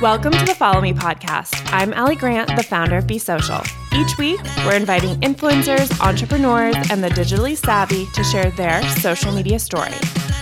[0.00, 1.70] Welcome to the Follow Me podcast.
[1.72, 3.60] I'm Ali Grant, the founder of Be Social.
[3.94, 9.58] Each week, we're inviting influencers, entrepreneurs, and the digitally savvy to share their social media
[9.58, 9.92] story.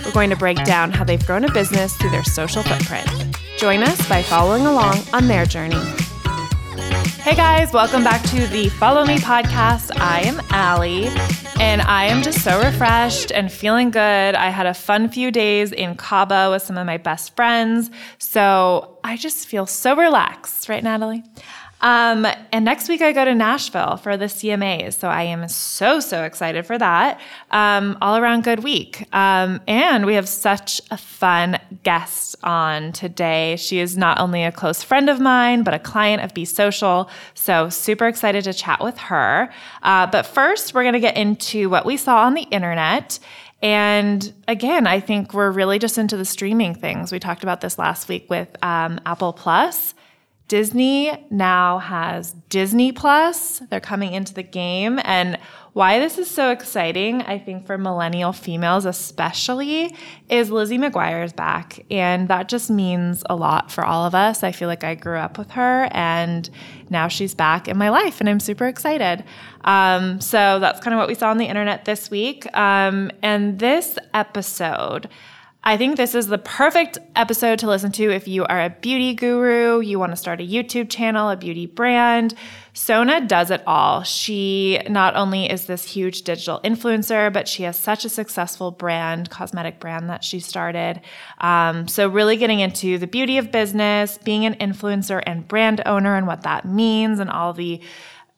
[0.05, 3.07] We're going to break down how they've grown a business through their social footprint.
[3.57, 5.83] Join us by following along on their journey.
[7.21, 9.91] Hey guys, welcome back to the Follow Me podcast.
[9.97, 11.09] I am Ali,
[11.59, 13.99] and I am just so refreshed and feeling good.
[14.35, 18.97] I had a fun few days in Cabo with some of my best friends, so
[19.03, 21.23] I just feel so relaxed, right, Natalie?
[21.81, 24.99] Um, and next week I go to Nashville for the CMAs.
[24.99, 27.19] So I am so, so excited for that.
[27.51, 29.07] Um, all around good week.
[29.13, 33.55] Um, and we have such a fun guest on today.
[33.55, 37.09] She is not only a close friend of mine, but a client of Be Social.
[37.33, 39.49] So super excited to chat with her.
[39.81, 43.19] Uh, but first, we're going to get into what we saw on the internet.
[43.61, 47.11] And again, I think we're really just into the streaming things.
[47.11, 49.93] We talked about this last week with um, Apple Plus.
[50.49, 53.59] Disney now has Disney Plus.
[53.69, 54.99] They're coming into the game.
[55.03, 55.37] And
[55.73, 59.95] why this is so exciting, I think for millennial females especially,
[60.27, 61.85] is Lizzie McGuire is back.
[61.91, 64.43] And that just means a lot for all of us.
[64.43, 66.49] I feel like I grew up with her and
[66.89, 69.23] now she's back in my life and I'm super excited.
[69.65, 72.47] Um, so that's kind of what we saw on the internet this week.
[72.57, 75.09] Um, and this episode,
[75.69, 79.13] I think this is the perfect episode to listen to if you are a beauty
[79.13, 82.33] guru, you want to start a YouTube channel, a beauty brand.
[82.73, 84.01] Sona does it all.
[84.01, 89.29] She not only is this huge digital influencer, but she has such a successful brand,
[89.29, 91.01] cosmetic brand that she started.
[91.39, 96.15] Um, so, really getting into the beauty of business, being an influencer and brand owner,
[96.15, 97.79] and what that means, and all the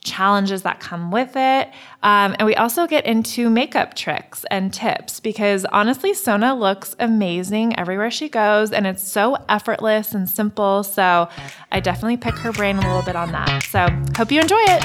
[0.03, 1.69] challenges that come with it.
[2.03, 7.77] Um, and we also get into makeup tricks and tips because honestly, Sona looks amazing
[7.77, 10.83] everywhere she goes and it's so effortless and simple.
[10.83, 11.29] So
[11.71, 13.63] I definitely pick her brain a little bit on that.
[13.63, 14.83] So hope you enjoy it.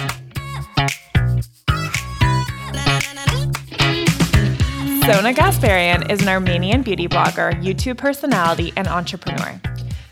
[5.06, 9.60] Sona Gasparian is an Armenian beauty blogger, YouTube personality, and entrepreneur.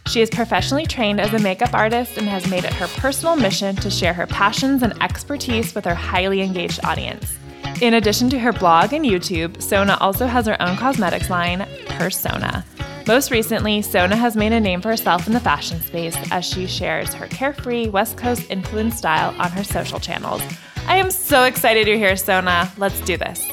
[0.06, 3.74] She is professionally trained as a makeup artist and has made it her personal mission
[3.76, 7.36] to share her passions and expertise with her highly engaged audience.
[7.80, 12.64] In addition to her blog and YouTube, Sona also has her own cosmetics line, Persona.
[13.06, 16.66] Most recently, Sona has made a name for herself in the fashion space as she
[16.66, 20.42] shares her carefree West Coast influenced style on her social channels.
[20.86, 22.70] I am so excited you're here, Sona.
[22.76, 23.46] Let's do this.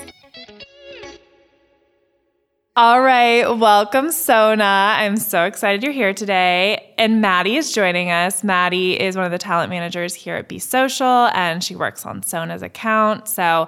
[2.78, 4.64] All right, welcome, Sona.
[4.64, 6.94] I'm so excited you're here today.
[6.98, 8.46] And Maddie is joining us.
[8.46, 12.24] Maddie is one of the talent managers here at Be Social, and she works on
[12.24, 13.28] Sona's account.
[13.28, 13.68] So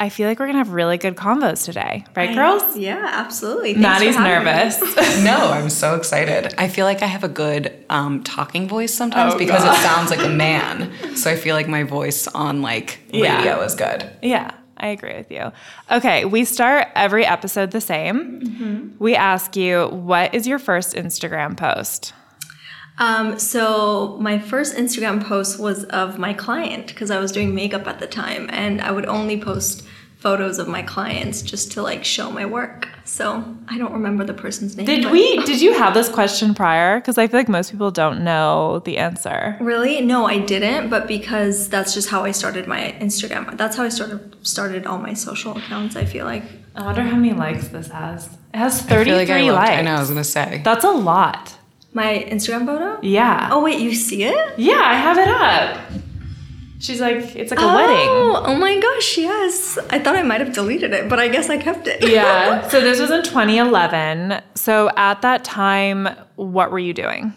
[0.00, 2.76] I feel like we're gonna have really good combos today, right, girls?
[2.76, 3.74] Yeah, absolutely.
[3.74, 4.80] Thanks Maddie's nervous.
[5.24, 6.52] no, I'm so excited.
[6.58, 9.76] I feel like I have a good um, talking voice sometimes Oh, because God.
[9.78, 10.90] it sounds like a man.
[11.16, 13.62] So I feel like my voice on like radio Yeah.
[13.64, 14.10] is good.
[14.22, 15.52] Yeah, I agree with you.
[15.90, 18.96] Okay, we start every episode the same.
[18.98, 22.14] We ask you, what is your first Instagram post?
[22.98, 27.86] Um, so my first Instagram post was of my client because I was doing makeup
[27.86, 29.84] at the time, and I would only post
[30.20, 32.88] photos of my clients just to like show my work.
[33.04, 34.86] So I don't remember the person's name.
[34.86, 35.42] Did but- we?
[35.44, 37.00] Did you have this question prior?
[37.00, 39.56] Because I feel like most people don't know the answer.
[39.60, 40.00] Really?
[40.02, 40.90] No, I didn't.
[40.90, 43.56] But because that's just how I started my Instagram.
[43.56, 45.96] That's how I started started all my social accounts.
[45.96, 46.44] I feel like.
[46.76, 48.26] I wonder how many likes this has.
[48.54, 49.70] It has I 33 feel like I likes.
[49.70, 50.60] I know, I was gonna say.
[50.64, 51.56] That's a lot.
[51.92, 53.00] My Instagram photo?
[53.02, 53.48] Yeah.
[53.50, 54.58] Oh wait, you see it?
[54.58, 55.99] Yeah, I have it up.
[56.80, 58.08] She's like, it's like a wedding.
[58.08, 59.78] Oh, oh my gosh, yes.
[59.90, 62.02] I thought I might have deleted it, but I guess I kept it.
[62.08, 62.66] Yeah.
[62.70, 64.40] So this was in 2011.
[64.54, 67.34] So at that time, what were you doing?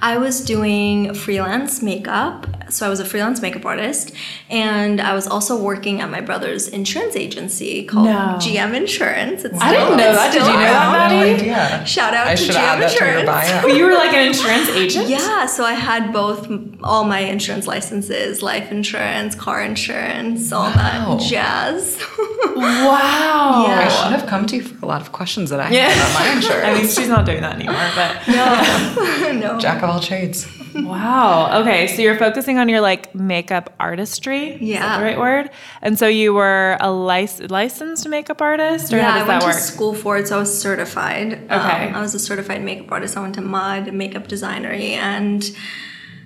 [0.00, 2.46] I was doing freelance makeup.
[2.68, 4.12] So I was a freelance makeup artist.
[4.50, 8.36] And I was also working at my brother's insurance agency called No.
[8.40, 9.44] GM Insurance.
[9.44, 10.32] It's I didn't know that.
[10.32, 11.10] Did you know that, around.
[11.10, 11.50] no Maddie?
[11.50, 11.86] idea.
[11.86, 13.62] Shout out I to should GM add that to your Insurance.
[13.62, 13.66] bio.
[13.68, 15.08] You were like an insurance agent?
[15.08, 16.48] Yeah, so I had both
[16.82, 21.16] all my insurance licenses, life insurance, car insurance, all Wow.
[21.18, 22.02] that jazz.
[22.56, 23.66] Wow.
[23.68, 23.80] Yeah.
[23.80, 25.88] I should have come to you for a lot of questions that I Yeah.
[25.88, 26.66] had about my insurance.
[26.66, 29.58] I mean, she's not doing that anymore, but no.
[29.58, 30.46] Jack of all trades.
[30.84, 31.60] Wow.
[31.62, 34.50] Okay, so you're focusing on your like makeup artistry.
[34.50, 34.98] Is that Yeah.
[34.98, 35.50] the right word.
[35.82, 39.52] And so you were a lic- licensed makeup artist, or yeah, how I went that
[39.52, 41.32] to school for it, so I was certified.
[41.34, 41.88] Okay.
[41.88, 43.16] Um, I was a certified makeup artist.
[43.16, 45.50] I went to MUD, makeup Designory, and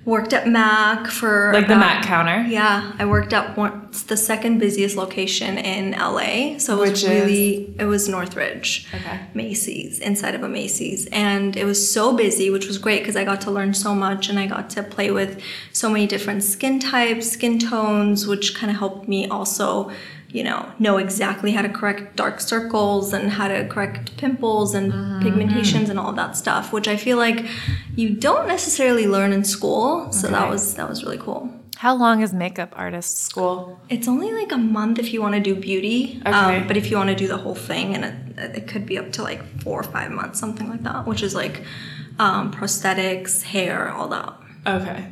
[0.05, 2.41] worked at Mac for Like the Mac counter?
[2.47, 3.55] Yeah, I worked at
[3.89, 6.57] it's the second busiest location in LA.
[6.57, 7.09] So it was Which is?
[7.09, 8.87] really it was Northridge.
[8.93, 9.19] Okay.
[9.33, 13.23] Macy's inside of a Macy's and it was so busy which was great because I
[13.23, 15.41] got to learn so much and I got to play with
[15.73, 19.91] so many different skin types, skin tones which kind of helped me also
[20.33, 24.91] you know know exactly how to correct dark circles and how to correct pimples and
[25.23, 27.45] pigmentations and all that stuff which I feel like
[27.95, 31.41] you don't necessarily learn in school so that was that was really cool.
[31.77, 33.79] How long is makeup artist school?
[33.89, 36.59] It's only like a month if you want to do beauty, Okay.
[36.59, 38.03] um, but if you want to do the whole thing, and
[38.37, 41.23] it, it could be up to like four or five months, something like that, which
[41.23, 41.63] is like
[42.19, 44.31] um, prosthetics, hair, all that.
[44.67, 45.07] Okay.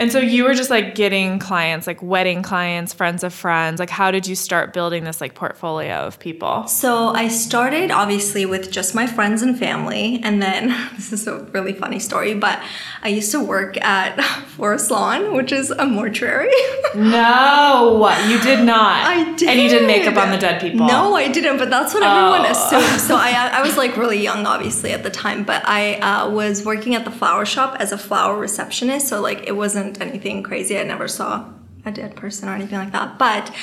[0.00, 3.78] And so you were just like getting clients, like wedding clients, friends of friends.
[3.78, 6.66] Like, how did you start building this like portfolio of people?
[6.66, 11.40] So I started obviously with just my friends and family, and then this is a
[11.52, 12.62] really funny story, but
[13.02, 14.18] I used to work at
[14.56, 16.50] Forest Lawn, which is a mortuary.
[16.96, 19.06] No, you did not.
[19.06, 19.48] I did.
[19.48, 20.86] And you did makeup on the dead people.
[20.86, 21.58] No, I didn't.
[21.58, 22.50] But that's what everyone Oh.
[22.50, 23.00] assumed.
[23.00, 25.44] So I, I was like really young, obviously at the time.
[25.44, 29.08] But I uh, was working at the flower shop as a flower receptionist.
[29.08, 30.78] So like it wasn't anything crazy.
[30.78, 31.50] I never saw
[31.84, 33.18] a dead person or anything like that.
[33.18, 33.54] But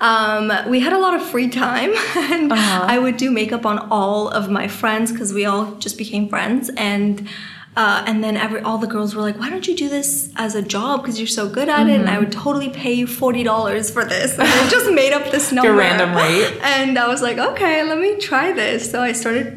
[0.00, 4.28] um, we had a lot of free time, and I would do makeup on all
[4.28, 7.28] of my friends because we all just became friends and.
[7.80, 10.10] Uh, and then every all the girls were like, "Why don't you do this
[10.44, 10.94] as a job?
[11.00, 14.04] Because you're so good at it." And I would totally pay you forty dollars for
[14.14, 14.30] this.
[14.38, 16.52] And I just made up this number, random rate.
[16.78, 19.48] And I was like, "Okay, let me try this." So I started,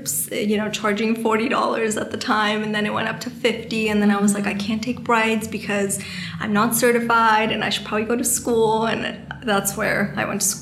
[0.51, 3.83] you know, charging forty dollars at the time, and then it went up to fifty.
[3.89, 5.93] And then I was like, "I can't take brides because
[6.41, 9.01] I'm not certified, and I should probably go to school." And
[9.51, 10.45] that's where I went to.
[10.45, 10.60] s-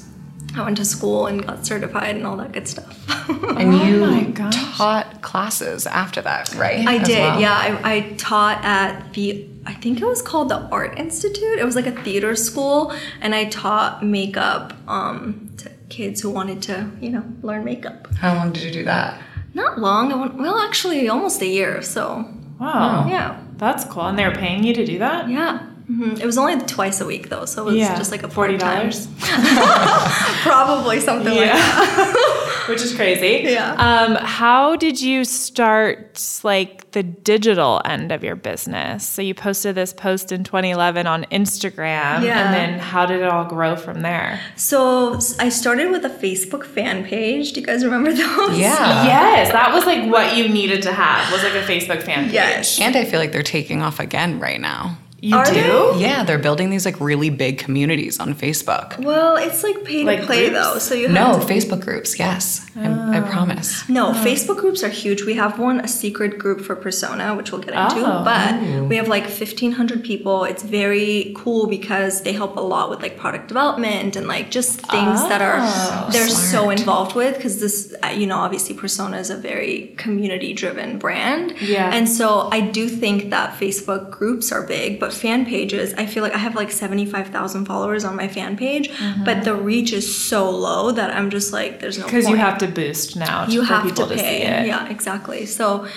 [0.56, 2.96] I went to school and got certified and all that good stuff.
[3.60, 4.78] And you my gosh.
[4.78, 6.88] taught classes after that, right?
[6.88, 7.40] I did, well?
[7.42, 7.80] yeah.
[7.84, 11.60] I, I taught at the, I think it was called the Art Institute.
[11.60, 16.62] It was like a theater school, and I taught makeup um, to kids who wanted
[16.64, 18.08] to, you know, learn makeup.
[18.16, 19.22] How long did you do that?
[19.54, 20.12] Not long.
[20.12, 21.82] I went, well, actually, almost a year.
[21.82, 22.26] So
[22.60, 23.08] Wow.
[23.10, 24.04] yeah, That's cool.
[24.08, 25.30] And they were paying you to do that?
[25.30, 25.68] yeah.
[25.90, 28.58] Hmm It was only twice a week though, so it was just like a forty
[28.58, 28.90] part-time.
[28.92, 29.08] dollars.
[30.44, 32.66] probably something like that.
[32.70, 33.50] Which is crazy.
[33.50, 33.74] Yeah.
[33.74, 39.08] Um, how did you start like the digital end of your business?
[39.08, 42.46] So you posted this post in 2011 on Instagram, Yeah.
[42.46, 44.40] and then how did it all grow from there?
[44.56, 47.54] So I started with a Facebook fan page.
[47.54, 48.58] Do you guys remember those?
[48.60, 49.06] Yeah.
[49.06, 52.34] yes, that was like what you needed to have was like a Facebook fan page.
[52.34, 52.80] Yes.
[52.80, 55.00] And I feel like they're taking off again right now.
[55.22, 55.52] You Are do?
[55.54, 56.00] they?
[56.02, 58.98] Yeah, they're building these like really big communities on Facebook.
[59.04, 60.66] Well, it's like pay to Like play groups?
[60.66, 62.66] though, so you No, to Facebook groups, yes.
[62.76, 63.88] I, I promise.
[63.90, 65.24] No, Facebook groups are huge.
[65.24, 68.06] We have one, a secret group for Persona, which we'll get into.
[68.06, 68.24] Oh.
[68.24, 70.46] But we have like 1,500 people.
[70.46, 74.80] It's very cool because they help a lot with like product development and like just
[74.88, 77.36] things that are they're so involved with.
[77.36, 81.60] Because this, uh, you know, obviously Persona is a very community driven brand.
[81.62, 81.94] Yeah.
[81.94, 86.24] And so I do think that Facebook groups are big, but fan pages, I feel
[86.24, 88.90] like I have like 75,000 followers on my fan page,
[89.26, 92.58] but the reach is so low that I'm just like, there's no Because you have
[92.60, 94.40] to boost now you for have people to to, pay.
[94.42, 94.68] see it.
[94.68, 95.46] Yeah, exactly.
[95.46, 95.88] So,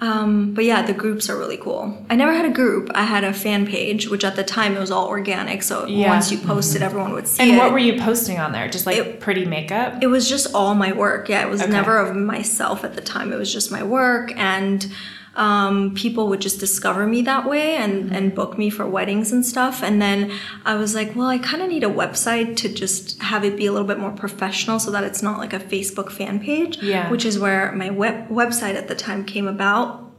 [0.00, 2.04] um, but yeah, the groups are really cool.
[2.10, 2.90] I never had a group.
[2.92, 5.62] I had a fan page, which at the time it was all organic.
[5.62, 6.08] So Yeah.
[6.08, 7.52] once you posted, everyone would see And it.
[7.54, 8.68] And what were you posting on there?
[8.68, 9.98] Just like It- pretty makeup?
[10.02, 11.28] it was just all my work.
[11.28, 11.70] Yeah, it was Okay.
[11.70, 13.32] never of myself at the time.
[13.32, 14.86] It was just my work and
[15.34, 19.44] um, people would just discover me that way and, and book me for weddings and
[19.46, 19.82] stuff.
[19.82, 20.30] And then
[20.64, 23.66] I was like, well, I kind of need a website to just have it be
[23.66, 27.10] a little bit more professional so that it's not like a Facebook fan page, Yeah.
[27.10, 30.11] which is where my web- website at the time came about.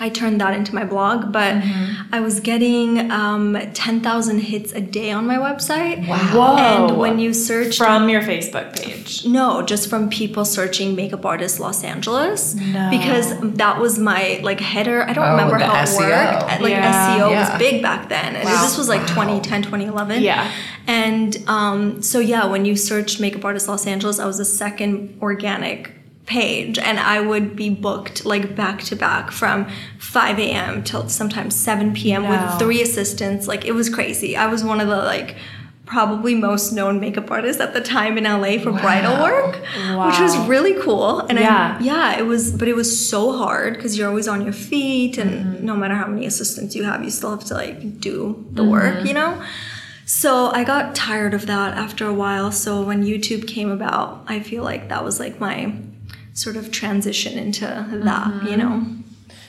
[0.00, 2.14] I turned that into my blog, but Mm-hmm.
[2.14, 6.06] I was getting um, 10,000 hits a day on my website.
[6.06, 6.56] Whoa.
[6.56, 9.26] And when you search From your Facebook page.
[9.26, 12.54] no, just from people searching makeup artist Los Angeles.
[12.54, 12.88] No.
[12.90, 15.02] Because that was my like header.
[15.02, 15.98] I don't Oh, remember how it SEO.
[15.98, 16.62] worked.
[16.62, 17.16] Like Yeah.
[17.18, 17.50] SEO Yeah.
[17.50, 18.36] was big back then.
[18.36, 18.62] And Wow.
[18.62, 20.22] this was like 2010, 2011.
[20.22, 20.50] Yeah.
[20.86, 25.18] And um, so yeah, when you searched makeup artist Los Angeles, I was the second
[25.20, 25.90] organic
[26.28, 29.66] page and I would be booked like back to back from
[29.98, 30.84] 5 a.m.
[30.84, 32.22] till sometimes 7 p.m.
[32.22, 32.30] No.
[32.30, 33.48] with three assistants.
[33.48, 34.36] Like it was crazy.
[34.36, 35.36] I was one of the like
[35.86, 39.54] probably most known makeup artists at the time in LA for bridal work,
[40.06, 41.20] which was really cool.
[41.20, 41.78] And Yeah.
[41.80, 45.16] I, yeah, it was, but it was so hard because you're always on your feet,
[45.16, 45.64] and Mm-hmm.
[45.64, 48.70] no matter how many assistants you have, you still have to like do the Mm-hmm.
[48.70, 49.42] work, you know.
[50.04, 52.52] So I got tired of that after a while.
[52.52, 55.72] So when YouTube came about, I feel like that was like my
[56.38, 58.46] sort of transition into that, Mm-hmm.
[58.50, 58.86] you know.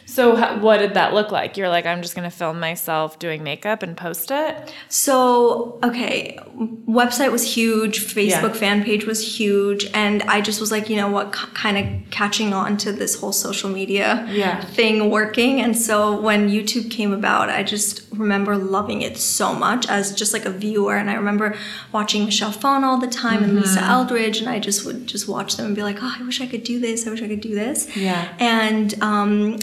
[0.10, 1.56] So what did that look like?
[1.56, 4.74] You're like, I'm just gonna film myself doing makeup and post it.
[4.90, 6.40] So, okay,
[6.88, 8.60] website was huge, Facebook Yeah.
[8.64, 12.54] fan page was huge, and I just was like, you know what, kind of catching
[12.54, 14.64] on to this whole social media Yeah.
[14.66, 15.62] thing working.
[15.62, 20.34] And so when YouTube came about, I just remember loving it so much as just
[20.34, 20.98] like a viewer.
[20.98, 21.56] And I remember
[21.92, 23.90] watching Michelle Phan all the time and Lisa Mm-hmm.
[23.92, 26.48] Eldridge, and I just would just watch them and be like, oh, I wish I
[26.48, 27.06] could do this.
[27.06, 27.96] I wish I could do this.
[27.96, 28.28] Yeah.
[28.40, 29.60] And um,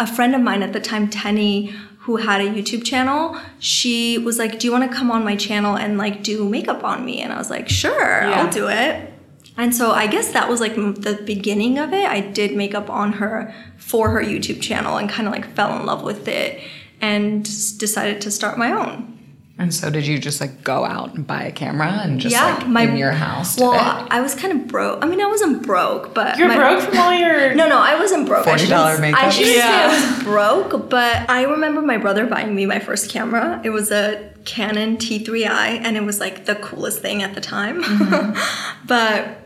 [0.00, 4.38] a friend of mine at the time, Tenny, who had a YouTube channel, she was
[4.38, 7.20] like, "Do you want to come on my channel and like do makeup on me?"
[7.20, 8.42] And I was like, "Sure, Yeah.
[8.42, 9.12] I'll do it."
[9.56, 12.08] And so I guess that was like the beginning of it.
[12.08, 15.84] I did makeup on her for her YouTube channel and kind of like fell in
[15.84, 16.60] love with it
[17.02, 17.44] and
[17.78, 19.19] decided to start my own.
[19.60, 22.54] And so did you just like go out and buy a camera and just Yeah,
[22.56, 23.58] like my- in your house?
[23.58, 24.08] Well, it?
[24.10, 25.04] I was kind of broke.
[25.04, 27.54] I mean, I wasn't broke, but You're my- broke from all your.
[27.60, 28.46] No, no, I wasn't broke.
[28.46, 29.86] I $40 shouldn't- I shouldn't say I
[30.16, 33.60] was broke, but I remember my brother buying me my first camera.
[33.62, 37.82] It was a Canon T3i, and it was like the coolest thing at the time.
[37.84, 38.76] Mm-hmm.
[38.86, 39.39] but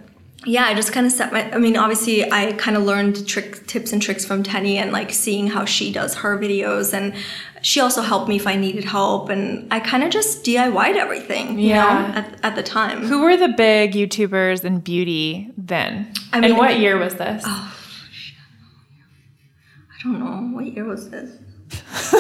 [0.47, 1.51] yeah, I just kind of set my.
[1.53, 5.13] I mean, obviously, I kind of learned trick tips and tricks from Tenny, and like
[5.13, 7.15] seeing how she does her videos, and
[7.63, 11.59] she also helped me if I needed help, and I kind of just DIY'd everything.
[11.59, 11.85] You Yeah.
[11.85, 13.05] know, at, at the time.
[13.07, 16.13] Who were the big YouTubers in beauty then?
[16.33, 17.43] I mean- and what year was this?
[17.47, 17.77] Oh,
[19.91, 21.31] I don't know what year was this.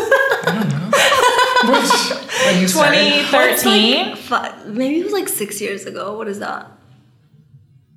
[1.64, 2.98] when you started?
[3.30, 6.16] 2013, Fi- maybe it was like six years ago.
[6.16, 6.70] What is that?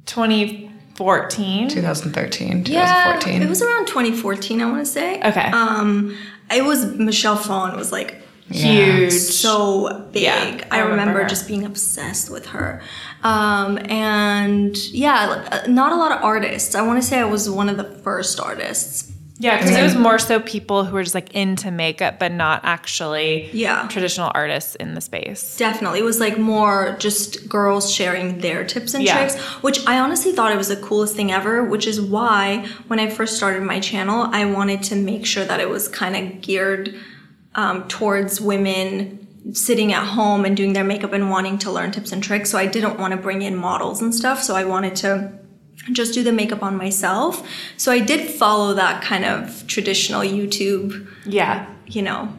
[0.07, 1.69] 2014.
[1.69, 2.73] 2013, 2014.
[2.73, 3.41] Yeah, 2014.
[3.41, 4.61] it was around 2014.
[4.61, 5.19] I want to say.
[5.21, 5.51] Okay.
[5.51, 6.17] Um,
[6.51, 9.11] it was Michelle Phan was like Huge.
[9.11, 10.23] so big.
[10.23, 12.81] Yeah, I, I remember remember, just being obsessed with her.
[13.23, 16.73] Um, and yeah, uh, not a lot of artists.
[16.73, 19.11] I want to say I was one of the first artists.
[19.39, 22.61] Yeah, because it was more so people who were just like into makeup, but not
[22.63, 23.87] actually Yeah.
[23.87, 25.55] traditional artists in the space.
[25.57, 25.99] Definitely.
[25.99, 29.17] It was like more just girls sharing their tips and Yeah.
[29.17, 32.99] tricks, which I honestly thought it was the coolest thing ever, which is why when
[32.99, 36.41] I first started my channel, I wanted to make sure that it was kind of
[36.41, 36.95] geared
[37.55, 42.11] um, towards women sitting at home and doing their makeup and wanting to learn tips
[42.11, 42.49] and tricks.
[42.49, 44.43] So I didn't want to bring in models and stuff.
[44.43, 45.31] So I wanted to
[45.91, 47.47] just do the makeup on myself.
[47.77, 51.65] So I did follow that kind of traditional YouTube, Yeah.
[51.85, 52.33] you know,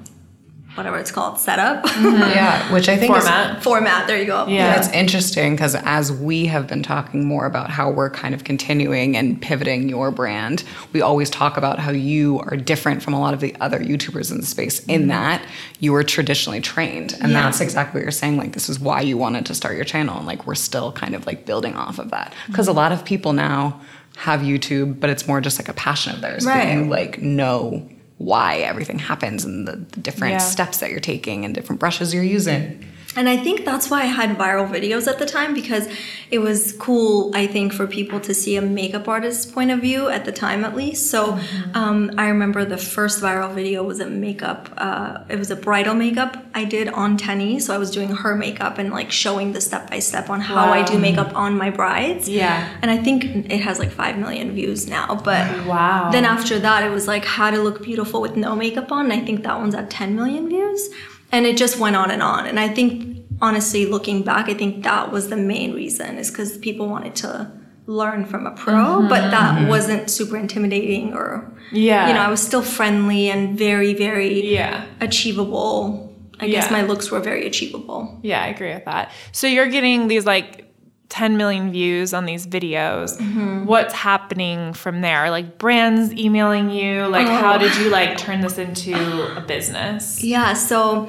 [0.78, 1.84] whatever it's called, setup.
[1.84, 2.30] Mm-hmm.
[2.30, 3.62] yeah, which I think is Format.
[3.62, 4.46] Format, there you go.
[4.46, 4.78] Yeah.
[4.78, 9.16] It's interesting because as we have been talking more about how we're kind of continuing
[9.16, 13.34] and pivoting your brand, we always talk about how you are different from a lot
[13.34, 15.08] of the other YouTubers in the space in mm-hmm.
[15.10, 15.44] that
[15.80, 17.12] you were traditionally trained.
[17.20, 17.42] And Yeah.
[17.42, 18.36] that's exactly what you're saying.
[18.38, 20.16] Like, this is why you wanted to start your channel.
[20.16, 22.30] And like, we're still kind of like building off of that.
[22.32, 22.52] Mm-hmm.
[22.52, 23.80] Because a lot of people now
[24.16, 26.44] have YouTube, but it's more just like a passion of theirs.
[26.44, 26.74] But Right.
[26.74, 30.38] you like know why everything happens and the, the different Yeah.
[30.38, 32.84] steps that you're taking and different brushes you're using.
[33.18, 35.88] And I think that's why I had viral videos at the time because
[36.30, 40.08] it was cool, I think, for people to see a makeup artist's point of view
[40.08, 41.10] at the time, at least.
[41.10, 41.36] So
[41.74, 45.94] um, I remember the first viral video was a makeup, uh, it was a bridal
[45.94, 47.58] makeup I did on Tenny.
[47.58, 50.66] So I was doing her makeup and like showing the step by step on how
[50.72, 52.28] I do makeup on my brides.
[52.28, 52.72] Yeah.
[52.82, 55.16] And I think it has like 5 million views now.
[55.16, 56.10] But Wow.
[56.12, 59.10] then after that, it was like how to look beautiful with no makeup on.
[59.10, 60.88] And I think that one's at 10 million views.
[61.32, 62.46] And it just went on and on.
[62.46, 66.58] And I think, honestly, looking back, I think that was the main reason is because
[66.58, 67.50] people wanted to
[67.86, 69.08] learn from a pro, mm-hmm.
[69.08, 69.68] but that mm-hmm.
[69.68, 72.08] wasn't super intimidating or, Yeah.
[72.08, 74.84] you know, I was still friendly and very, very Yeah.
[75.00, 76.04] achievable.
[76.40, 78.20] I guess my looks were very achievable.
[78.22, 79.10] Yeah, I agree with that.
[79.32, 80.67] So you're getting these like
[81.08, 83.16] 10 million views on these videos.
[83.18, 83.64] Mm-hmm.
[83.64, 85.30] What's happening from there?
[85.30, 87.06] Like brands emailing you?
[87.06, 87.58] Like how Oh.
[87.58, 88.94] did you like turn this into
[89.36, 90.22] a business?
[90.22, 91.08] Yeah, so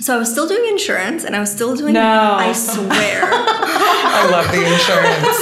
[0.00, 2.00] so I was still doing insurance and I was still doing No.
[2.38, 3.20] I swear.
[3.24, 5.40] I love the insurance.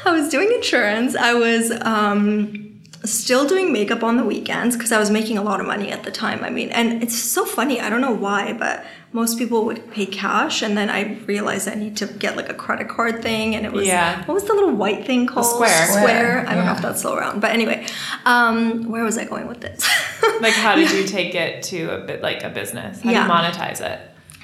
[0.06, 1.16] I was doing insurance.
[1.16, 2.65] I was um,
[3.06, 6.02] still doing makeup on the weekends because I was making a lot of money at
[6.04, 6.42] the time.
[6.44, 7.80] I mean, and it's so funny.
[7.80, 11.74] I don't know why, but most people would pay cash, and then I realized I
[11.74, 14.18] need to get like a credit card thing, and it was Yeah.
[14.26, 15.46] what was the little white thing called?
[15.46, 15.86] square.
[15.86, 16.44] Square.
[16.48, 17.86] I don't know if that's still around, but anyway,
[18.26, 19.88] um, where was I going with this?
[20.40, 23.00] Like how did you take it to a bit like a business?
[23.00, 23.26] How Yeah.
[23.26, 23.98] do you monetize it?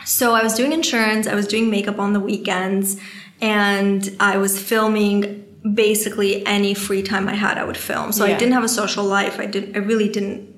[0.07, 2.97] So I was doing insurance, I was doing makeup on the weekends,
[3.43, 8.13] and I was filming basically any free time I had, I would film.
[8.13, 9.39] So I didn't have a social life.
[9.39, 9.77] I didn't.
[9.77, 10.52] I really didn't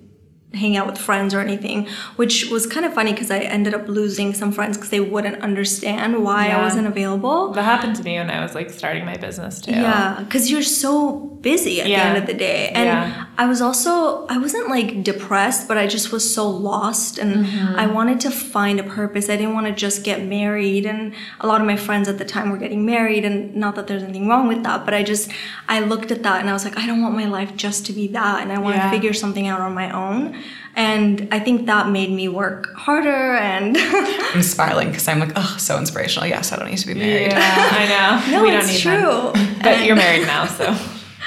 [0.55, 3.89] hang out with friends or anything, which was kind of funny because I ended up
[3.89, 6.59] losing some friends because they wouldn't understand why Yeah.
[6.59, 7.53] I wasn't available.
[7.53, 9.73] That happened to me when I was like starting my business too.
[9.73, 12.69] Yeah, because you're so busy at the end of the day.
[12.69, 13.25] And Yeah.
[13.37, 17.77] I was also, I wasn't like depressed, but I just was so lost and Mm-hmm.
[17.79, 19.29] I wanted to find a purpose.
[19.29, 20.87] I didn't want to just get married.
[20.87, 23.25] And a lot of my friends at the time were getting married.
[23.25, 25.31] And not that there's anything wrong with that, but I just,
[25.69, 27.93] I looked at that and I was like, I don't want my life just to
[27.93, 28.41] be that.
[28.43, 28.85] And I want Yeah.
[28.85, 30.37] to figure something out on my own.
[30.77, 33.77] And I think that made me work harder and.
[33.81, 36.27] I'm smiling because I'm like, oh, so inspirational.
[36.29, 37.31] Yes, I don't need to be married.
[37.31, 38.33] Yeah, I know.
[38.39, 39.33] no, we don't it's need true.
[39.33, 39.51] That.
[39.63, 40.77] But you're married now, so.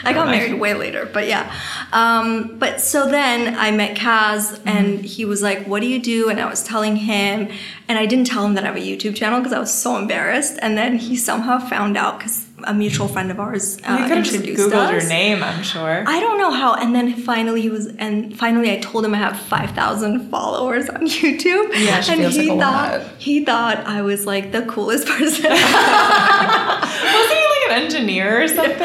[0.04, 1.52] I got married way later, but yeah.
[1.92, 6.30] Um, but so then I met Kaz, and he was like, "What do you do?"
[6.30, 7.50] And I was telling him,
[7.88, 9.98] and I didn't tell him that I have a YouTube channel because I was so
[9.98, 10.60] embarrassed.
[10.62, 14.18] And then he somehow found out because a mutual friend of ours uh, You could
[14.18, 14.92] have just Googled us.
[14.92, 16.04] your name, I'm sure.
[16.08, 16.74] I don't know how.
[16.74, 20.90] And then finally he was, and finally I told him I have five thousand followers
[20.90, 21.70] on YouTube.
[21.74, 23.12] Yeah, she and feels he like a thought lot.
[23.20, 25.52] he thought I was like the coolest person.
[25.52, 28.78] Wasn't he like an engineer or something?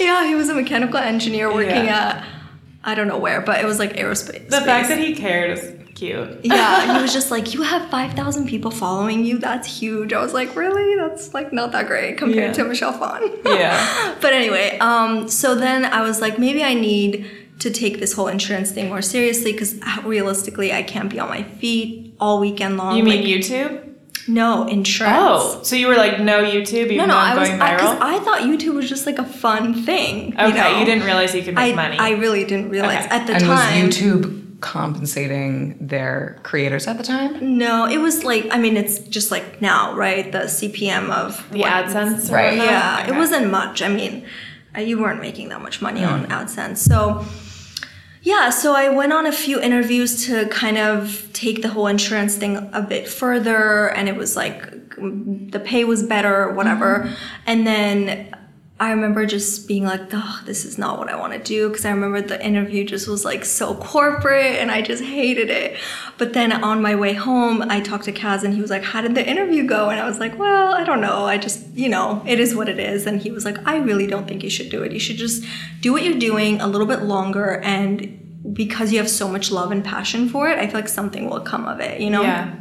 [0.00, 2.22] yeah, he was a mechanical engineer working Yeah.
[2.24, 2.28] at
[2.84, 4.48] I don't know where, but it was like aerospace.
[4.48, 6.40] The fact that he cared is cute.
[6.44, 9.38] yeah, he was just like, you have five thousand people following you.
[9.38, 10.12] That's huge.
[10.12, 10.96] I was like, really?
[10.96, 12.64] That's like not that great compared Yeah.
[12.64, 13.20] to Michelle Phan.
[13.44, 14.14] Yeah.
[14.20, 17.30] but anyway, um, so then I was like, maybe I need
[17.60, 21.42] to take this whole insurance thing more seriously because realistically, I can't be on my
[21.44, 22.96] feet all weekend long.
[22.96, 23.88] You mean Like, YouTube?
[24.28, 25.16] no insurance?
[25.18, 28.02] Oh, so you were like no YouTube, even No, no, I was going because viral?
[28.02, 30.34] I, thought YouTube was just like a fun thing.
[30.34, 30.78] okay, you, know?
[30.78, 31.98] you didn't realize you could make I, money.
[31.98, 33.14] I really didn't realize Okay.
[33.16, 33.84] at the and time.
[33.86, 37.58] was YouTube compensating their creators at the time?
[37.58, 40.30] No, it was like I mean, it's just like now, right?
[40.32, 42.56] The CPM of the AdSense, Right.
[42.56, 43.12] Yeah, Okay.
[43.12, 43.82] it wasn't much.
[43.82, 44.24] I mean,
[44.76, 46.32] uh, you weren't making that much money on Hmm.
[46.32, 47.24] AdSense, so.
[48.24, 52.36] Yeah, so I went on a few interviews to kind of take the whole insurance
[52.36, 54.60] thing a bit further, and it was like
[54.94, 57.00] mm, the pay was better, whatever.
[57.00, 57.14] Mm-hmm.
[57.50, 58.36] And then
[58.82, 61.68] I remember just being like, oh, this is not what I want to do.
[61.68, 65.78] Because I remember the interview just was like so corporate and I just hated it.
[66.18, 69.00] But then on my way home, I talked to Kaz and he was like, how
[69.00, 69.88] did the interview go?
[69.90, 71.26] And I was like, well, I don't know.
[71.26, 73.06] I just, you know, it is what it is.
[73.06, 74.90] And he was like, I really don't think you should do it.
[74.90, 75.44] You should just
[75.80, 77.60] do what you're doing a little bit longer.
[77.60, 81.30] And because you have so much love and passion for it, I feel like something
[81.30, 82.22] will come of it, you know?
[82.22, 82.52] Yeah.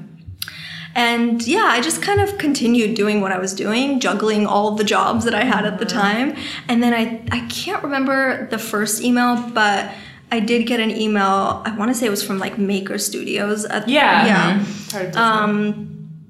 [0.95, 4.83] And yeah, I just kind of continued doing what I was doing, juggling all the
[4.83, 6.35] jobs that I had at the time.
[6.67, 9.91] And then I I can't remember the first email, but
[10.31, 11.61] I did get an email.
[11.65, 13.65] I want to say it was from like Maker Studios.
[13.65, 14.25] At, Yeah.
[14.25, 14.65] Yeah.
[14.91, 15.87] Hard Um,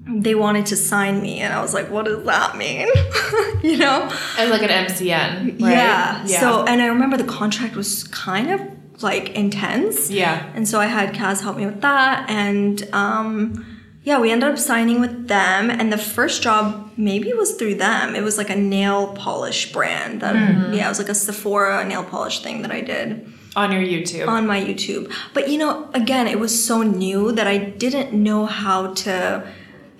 [0.08, 2.88] they wanted to sign me, and I was like, "What does that mean?"
[3.63, 4.10] you know?
[4.38, 5.71] As like an MCN, right?
[5.71, 6.26] Yeah.
[6.26, 8.62] So, and I remember the contract was kind of
[9.04, 10.10] like intense.
[10.10, 10.52] Yeah.
[10.54, 12.30] And so I had Kaz help me with that.
[12.30, 13.71] And um,
[14.04, 15.70] yeah, we ended up signing with them.
[15.70, 18.16] And the first job maybe was through them.
[18.16, 20.22] It was like a nail polish brand.
[20.22, 20.74] That, mm-hmm.
[20.74, 24.28] Yeah, it was like a Sephora nail polish thing that I did on your YouTube.
[24.28, 25.14] on my YouTube.
[25.34, 29.48] But you know, again, it was so new that I didn't know how to.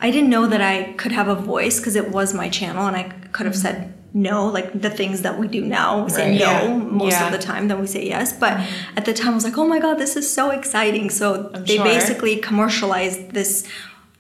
[0.04, 2.96] I didn't know that I could have a voice because it was my channel and
[2.96, 3.62] I could have mm-hmm.
[3.62, 6.04] said no, like the things that we do now.
[6.04, 6.40] We say Right.
[6.40, 6.78] no Yeah.
[6.78, 7.28] most Yeah.
[7.28, 8.34] of the time, then we say yes.
[8.34, 8.98] But mm-hmm.
[8.98, 11.10] at the time, I was like, oh my god, this is so exciting.
[11.10, 11.86] So I'm they sure.
[11.86, 13.64] basically commercialized this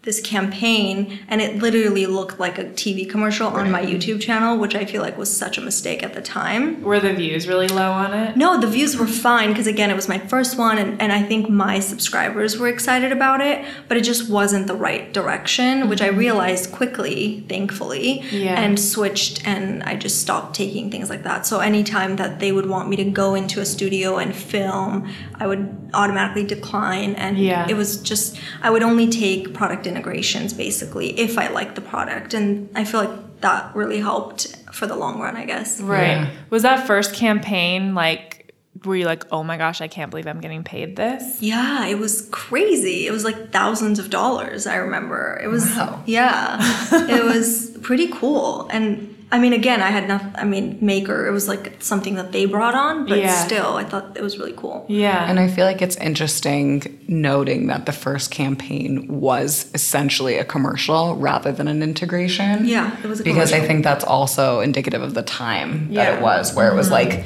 [0.04, 4.74] this campaign and it literally looked like a TV commercial on my YouTube channel, which
[4.74, 6.82] I feel like was such a mistake at the time.
[6.82, 8.36] Were the views really low on it?
[8.36, 11.22] No, the views were fine because again, it was my first one, and, and I
[11.22, 16.02] think my subscribers were excited about it, but it just wasn't the right direction, which
[16.02, 16.18] I mm-hmm.
[16.18, 18.60] realized quickly, thankfully, Yeah.
[18.60, 21.46] and switched, and I just stopped taking things like that.
[21.46, 25.46] So anytime that they would want me to go into a studio and film, I
[25.46, 27.68] would automatically decline, and Yeah.
[27.70, 32.34] it was just I would only take product integrations basically if I like the product,
[32.34, 35.80] and I feel like that really helped for the long run, I guess.
[35.82, 36.18] Right.
[36.18, 36.30] Yeah.
[36.50, 38.38] Was that first campaign like
[38.86, 42.00] were you like, "Oh my gosh, I can't believe I'm getting paid this?" Yeah, it
[42.00, 43.06] was crazy.
[43.06, 45.40] It was like thousands of dollars, I remember.
[45.44, 46.02] It was Wow.
[46.06, 46.58] yeah.
[46.92, 48.68] it was pretty cool.
[48.72, 52.32] And I mean again, I had nothing I mean, Maker, it was like something that
[52.34, 53.34] they brought on, but Yeah.
[53.46, 54.86] still I thought it was really cool.
[54.90, 55.30] Yeah.
[55.30, 61.16] And I feel like it's interesting noting that the first campaign was essentially a commercial
[61.16, 62.66] rather than an integration.
[62.66, 66.16] Yeah, it was a because I think that's also indicative of the time that Yeah.
[66.18, 67.10] it was, where it was Mm-hmm.
[67.10, 67.24] like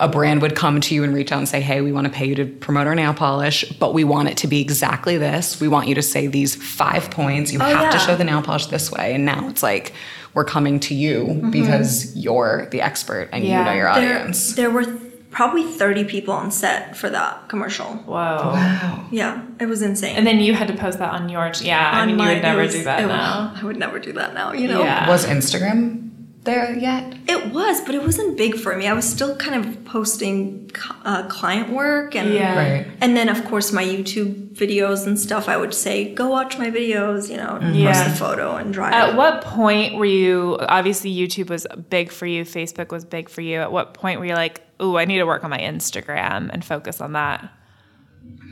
[0.00, 2.12] a brand would come to you and reach out and say, "Hey, we want to
[2.12, 5.60] pay you to promote our nail polish, but we want it to be exactly this.
[5.60, 7.52] We want you to say these five points.
[7.52, 9.92] You Oh, have to show the nail polish this way." And now it's like
[10.34, 14.00] we're coming to you because you're the expert and you know your Mm-hmm.
[14.00, 14.54] There, audience.
[14.54, 14.84] there were
[15.30, 17.86] probably 30 people on set for that commercial.
[17.86, 18.12] Whoa.
[18.14, 19.06] Wow.
[19.10, 20.14] Yeah, it was insane.
[20.16, 21.50] And then you had to post that on your.
[21.60, 23.52] Yeah, I On mean, you would never was- do that it- now.
[23.56, 24.80] I would never do that now, you know?
[24.82, 25.08] Yeah.
[25.08, 26.03] Was Instagram
[26.44, 27.14] there yet?
[27.26, 28.86] It was, but it wasn't big for me.
[28.86, 30.70] I was still kind of posting
[31.04, 32.56] uh, client work and Yeah.
[32.58, 32.86] Right.
[33.00, 35.48] and then of course my YouTube videos and stuff.
[35.48, 37.92] I would say, go watch my videos, you know, Yeah.
[37.92, 38.92] post a photo and drive.
[38.92, 40.58] At what point were you?
[40.60, 42.44] Obviously, YouTube was big for you.
[42.44, 43.60] Facebook was big for you.
[43.60, 46.64] At what point were you like, "Ooh, I need to work on my Instagram and
[46.64, 47.48] focus on that"?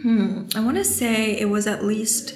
[0.04, 2.34] I want to say it was at least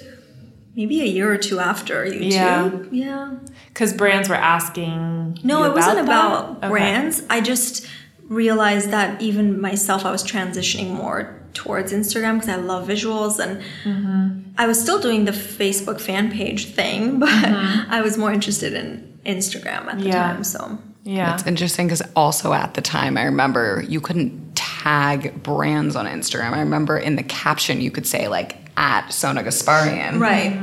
[0.77, 2.31] maybe a year or two after YouTube.
[2.31, 2.71] Yeah.
[2.91, 3.31] Yeah.
[3.69, 5.39] Because brands were asking.
[5.43, 6.03] No, you it wasn't that?
[6.05, 6.69] about Okay.
[6.69, 7.23] brands.
[7.29, 7.85] I just
[8.29, 13.61] realized that even myself, I was transitioning more towards Instagram because I love visuals and
[13.83, 14.39] Mm-hmm.
[14.59, 19.19] I was still doing the Facebook fan page thing, but I was more interested in
[19.25, 20.07] Instagram at the Mm-hmm.
[20.07, 20.33] Yeah.
[20.33, 20.43] time.
[20.43, 21.33] So Yeah.
[21.33, 26.51] It's interesting because also at the time, I remember you couldn't tag brands on Instagram.
[26.53, 30.55] I remember in the caption you could say like at Sona Gasparian, right.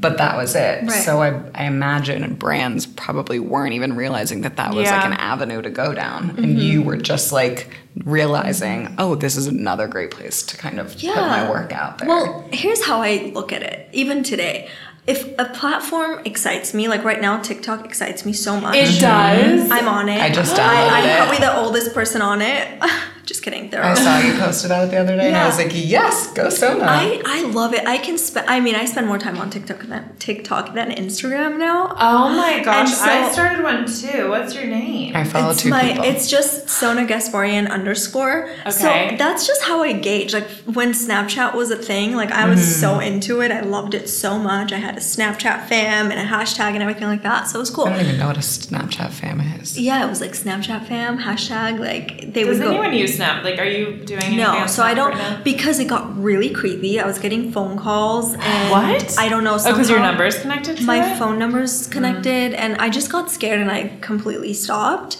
[0.00, 0.84] but that was it.
[0.84, 0.90] Right.
[0.90, 4.96] So I, I imagine brands probably weren't even realizing that that was Yeah.
[4.96, 6.58] like an avenue to go down, and mm-hmm.
[6.58, 7.68] you were just like
[8.04, 12.08] realizing, oh, this is another great place to kind of put my work out there.
[12.08, 14.70] Well, here's how I look at it, even today.
[15.08, 18.76] If a platform excites me, like right now, TikTok excites me so much.
[18.76, 19.00] It mm-hmm.
[19.00, 19.70] does.
[19.70, 20.20] I'm on it.
[20.20, 21.16] I just I, downloaded I'm it.
[21.16, 22.82] probably the oldest person on it.
[23.28, 23.70] just kidding.
[23.70, 23.96] There I are.
[23.96, 26.84] saw you post about it the other day, and I was like, yes, go Sona.
[26.84, 27.86] I, I love it.
[27.86, 28.48] I can spend.
[28.48, 31.94] I mean, I spend more time on TikTok than TikTok than Instagram now.
[31.98, 32.92] Oh my gosh!
[32.94, 34.28] so- I started one too.
[34.30, 35.14] What's your name?
[35.14, 35.82] I follow it's two my.
[35.88, 36.04] people.
[36.04, 38.50] It's just Sona Gasparian underscore.
[38.70, 39.16] So Okay.
[39.16, 40.32] that's just how I gauge.
[40.32, 42.80] Like when Snapchat was a thing, like I was Mm-hmm.
[42.80, 43.52] so into it.
[43.52, 44.72] I loved it so much.
[44.72, 47.44] I had a Snapchat fam and a hashtag and everything like that.
[47.48, 47.84] So it was cool.
[47.86, 49.78] I don't even know what a Snapchat fam is.
[49.78, 51.78] Yeah, it was like Snapchat fam hashtag.
[51.78, 52.70] Like they Does would go.
[52.70, 53.44] anyone use Snap?
[53.44, 56.92] Like, are you doing anything No, so I don't right because it got really creepy.
[57.00, 59.18] I was getting phone calls and What?
[59.18, 59.56] I don't know.
[59.60, 61.18] Oh, because your somehow- number's connected to my it?
[61.18, 65.12] phone number's connected and i just got scared and i completely stopped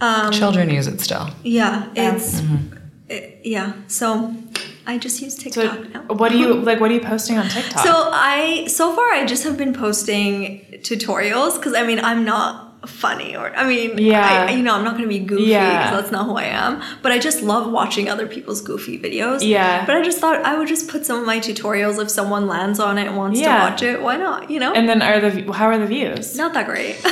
[0.00, 1.26] um, Children use it still.
[1.42, 2.76] yeah it's Mm-hmm.
[3.08, 4.34] it- yeah so
[4.86, 6.78] i just use So, tiktok now what do you like?
[6.80, 7.82] What are you posting on TikTok?
[7.86, 12.65] so i so far i just have been posting tutorials because i mean i'm not
[12.86, 14.46] funny or i mean Yeah.
[14.48, 15.90] I, you know i'm not going to be goofy because Yeah.
[15.90, 19.84] that's not who i am but i just love watching other people's goofy videos Yeah.
[19.86, 22.78] but i just thought i would just put some of my tutorials if someone lands
[22.80, 23.56] on it and wants Yeah.
[23.64, 26.36] to watch it why not you know and then are the how are the views?
[26.36, 26.96] not that great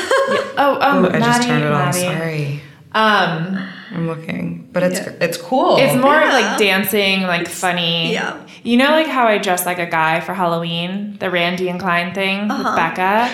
[0.56, 1.78] Oh, um, Ooh, I Maddie, just turned it on.
[1.86, 2.00] Maddie.
[2.00, 2.62] Sorry.
[2.92, 3.58] Um,
[3.90, 5.12] I'm looking, but it's Yeah.
[5.20, 5.76] it's cool.
[5.78, 8.12] it's more of like dancing, like funny.
[8.12, 8.40] yeah.
[8.62, 12.14] You know, like how I dress like a guy for Halloween, the Randy and Klein
[12.14, 12.62] thing Uh-huh.
[12.64, 13.30] with Becca.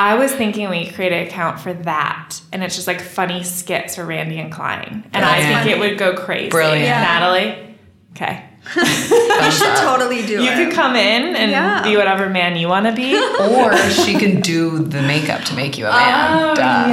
[0.00, 3.96] I was thinking we create an account for that, and it's just like funny skits
[3.96, 5.64] for Randy and Klein, and I Brilliant.
[5.64, 6.48] think it would go crazy.
[6.48, 6.84] Brilliant.
[6.84, 7.02] Yeah.
[7.02, 7.76] Natalie.
[8.12, 8.44] Okay,
[8.76, 11.82] you should totally do you it You could come in and Yeah.
[11.82, 13.14] be whatever man you want to be.
[13.40, 16.38] or she can do the makeup to make you a man.
[16.50, 16.60] Oh, Duh.
[16.62, 16.88] yeah.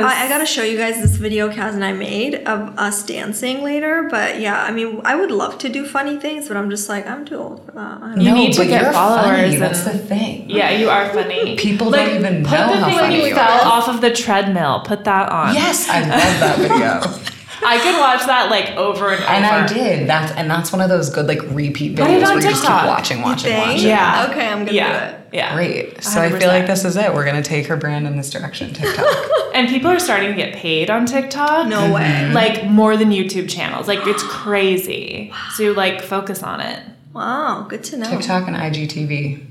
[0.00, 3.04] Yeah, I, I gotta show you guys this video Kaz and I made of us
[3.04, 4.08] dancing later.
[4.10, 7.06] But yeah, I mean, I would love to do funny things, but I'm just like,
[7.06, 8.16] I'm too old for that.
[8.16, 8.34] You know.
[8.34, 9.56] need to but get followers Funny.
[9.56, 10.48] That's the thing.
[10.50, 11.56] Yeah, you are funny.
[11.66, 13.72] People don't even put know the how thing funny when you you fell are.
[13.78, 14.80] off of the treadmill.
[14.80, 15.54] Put that on.
[15.54, 17.30] Yes, I love that video.
[17.64, 19.32] I could watch that like over and over.
[19.32, 20.08] and I did.
[20.08, 22.70] That's and that's one of those good like repeat videos on where you just keep
[22.70, 23.86] watching, watching, watching.
[23.86, 24.28] Yeah.
[24.30, 25.10] Okay, I'm gonna yeah.
[25.10, 25.28] do it.
[25.32, 25.54] Yeah.
[25.54, 26.02] Great.
[26.04, 27.12] So I feel like this is it.
[27.12, 29.06] We're gonna take her brand in this direction, TikTok.
[29.54, 31.68] And people are starting to get paid on TikTok.
[31.68, 32.02] No way.
[32.02, 32.34] Mm-hmm.
[32.34, 33.86] Like more than YouTube channels.
[33.86, 35.32] Like it's crazy.
[35.54, 36.82] So like focus on it.
[37.12, 38.10] Wow, good to know.
[38.10, 39.46] TikTok and IGTV.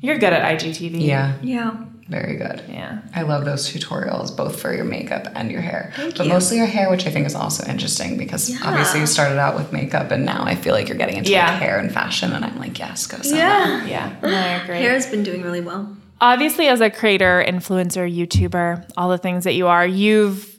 [0.00, 1.06] You're good at IGTV.
[1.06, 1.81] Yeah, Yeah.
[2.08, 2.62] Very good.
[2.68, 2.98] Yeah.
[3.14, 5.92] I love those tutorials, both for your makeup and your hair.
[5.96, 6.32] Thank but you.
[6.32, 8.58] mostly your hair, which I think is also interesting because Yeah.
[8.64, 11.52] obviously you started out with makeup and now I feel like you're getting into Yeah.
[11.52, 13.36] like hair and fashion and I'm like, yes, go Sana.
[13.38, 13.86] Yeah.
[13.86, 14.12] Yeah.
[14.22, 14.76] No, I agree.
[14.78, 15.96] Hair's been doing really well.
[16.20, 20.51] Obviously, as a creator, influencer, YouTuber, all the things that you are, you've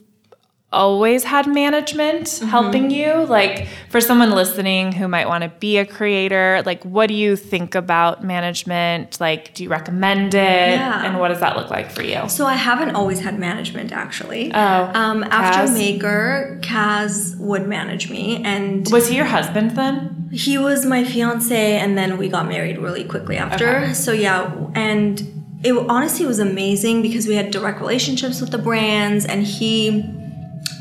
[0.74, 2.46] always had management Mm-hmm.
[2.56, 3.10] helping you.
[3.26, 7.36] Like for someone listening who might want to be a creator, like what do you
[7.36, 9.20] think about management?
[9.20, 10.40] Like, do you recommend it?
[10.78, 11.04] Yeah.
[11.06, 12.20] And what does that look like for you?
[12.28, 14.52] So I haven't always had management actually.
[14.54, 15.74] Oh, Um, after Kaz?
[15.74, 20.28] Maker, Kaz would manage me, and Was he your husband then?
[20.32, 23.68] He was my fiance, and then we got married really quickly after.
[23.78, 23.92] Okay.
[23.94, 25.22] So yeah, and
[25.62, 30.04] it honestly was amazing because we had direct relationships with the brands, and he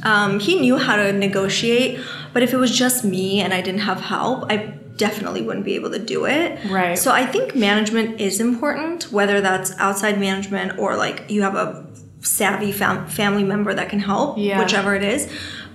[0.04, 2.00] um, he knew how to negotiate.
[2.34, 4.58] But if it was just me and I didn't have help, I
[4.98, 6.60] definitely wouldn't be able to do it.
[6.69, 6.98] Right.
[6.98, 11.86] So I think management is important, whether that's outside management or like you have a
[12.22, 14.60] savvy fam- family member that can help, Yeah.
[14.60, 15.30] whichever it is.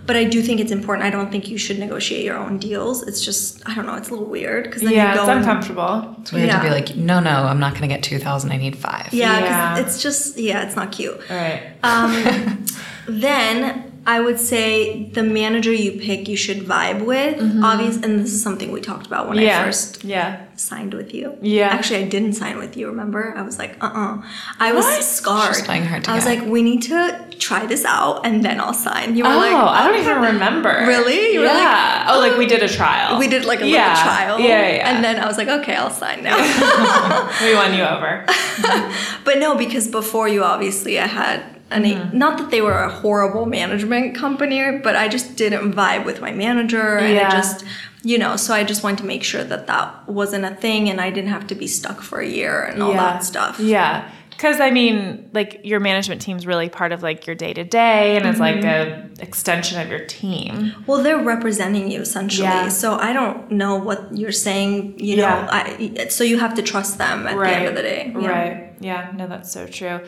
[0.07, 1.05] but I do think it's important.
[1.07, 3.03] I don't think you should negotiate your own deals.
[3.07, 3.95] It's just I don't know.
[3.95, 6.17] It's a little weird because then yeah, you go it's and- uncomfortable.
[6.23, 8.51] It's weird to be like, no, no, I'm not going to get 2,000.
[8.51, 9.11] I need five.
[9.13, 9.79] Yeah, 'cause Yeah.
[9.81, 11.21] it's just yeah, it's not cute.
[11.31, 11.63] All right.
[11.83, 12.65] Um,
[13.07, 17.37] then I would say the manager you pick, you should vibe with.
[17.63, 19.47] Obvious, and this is something we talked about when Mm-hmm.
[19.47, 19.61] yeah.
[19.61, 20.47] I first yeah.
[20.57, 21.37] signed with you.
[21.43, 21.69] Yeah.
[21.69, 22.87] Actually, I didn't sign with you.
[22.89, 23.35] Remember?
[23.37, 24.23] I was like, uh, uh
[24.59, 25.03] I was What?
[25.05, 25.55] scarred.
[25.57, 28.59] She's playing hard to I was like, we need to try this out, and then
[28.61, 29.15] I'll sign.
[29.15, 30.71] You were Oh, like, oh, I don't even remember.
[30.87, 31.35] Really?
[31.35, 32.07] You were like, yeah.
[32.11, 33.19] oh, like we did a trial.
[33.19, 33.89] We did like a yeah.
[33.91, 34.41] little trial.
[34.41, 34.77] Yeah, yeah.
[34.77, 34.91] yeah.
[34.95, 36.37] And then I was like, okay, I'll sign now.
[37.45, 38.25] we won you over.
[39.25, 42.17] But no, because before you, obviously, I had an Mm-hmm.
[42.19, 46.33] not that they were a horrible management company, but I just didn't vibe with my
[46.33, 47.29] manager, and Yeah.
[47.29, 47.65] I just,
[48.03, 51.01] you know, so I just wanted to make sure that that wasn't a thing, and
[51.01, 53.59] I didn't have to be stuck for a year and all that stuff.
[53.61, 54.09] Yeah.
[54.31, 58.17] Because I mean, like your management team's really part of like your day to day,
[58.17, 60.73] and it's like a extension of your team.
[60.87, 62.69] Well, they're representing you essentially, Yeah.
[62.69, 65.01] so I don't know what you're saying.
[65.01, 65.49] You know, Yeah.
[65.51, 68.13] I, so you have to trust them at the end of the day.
[68.17, 68.29] Yeah.
[68.29, 68.73] Right.
[68.81, 69.11] Yeah.
[69.17, 70.01] No, that's so true.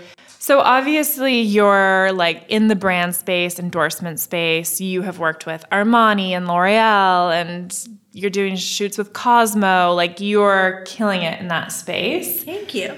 [0.42, 4.80] So obviously you're like in the brand space, endorsement space.
[4.80, 9.92] You have worked with Armani and L'Oreal and you're doing shoots with Cosmo.
[9.92, 12.42] Like you're killing it in that space.
[12.42, 12.96] Thank you.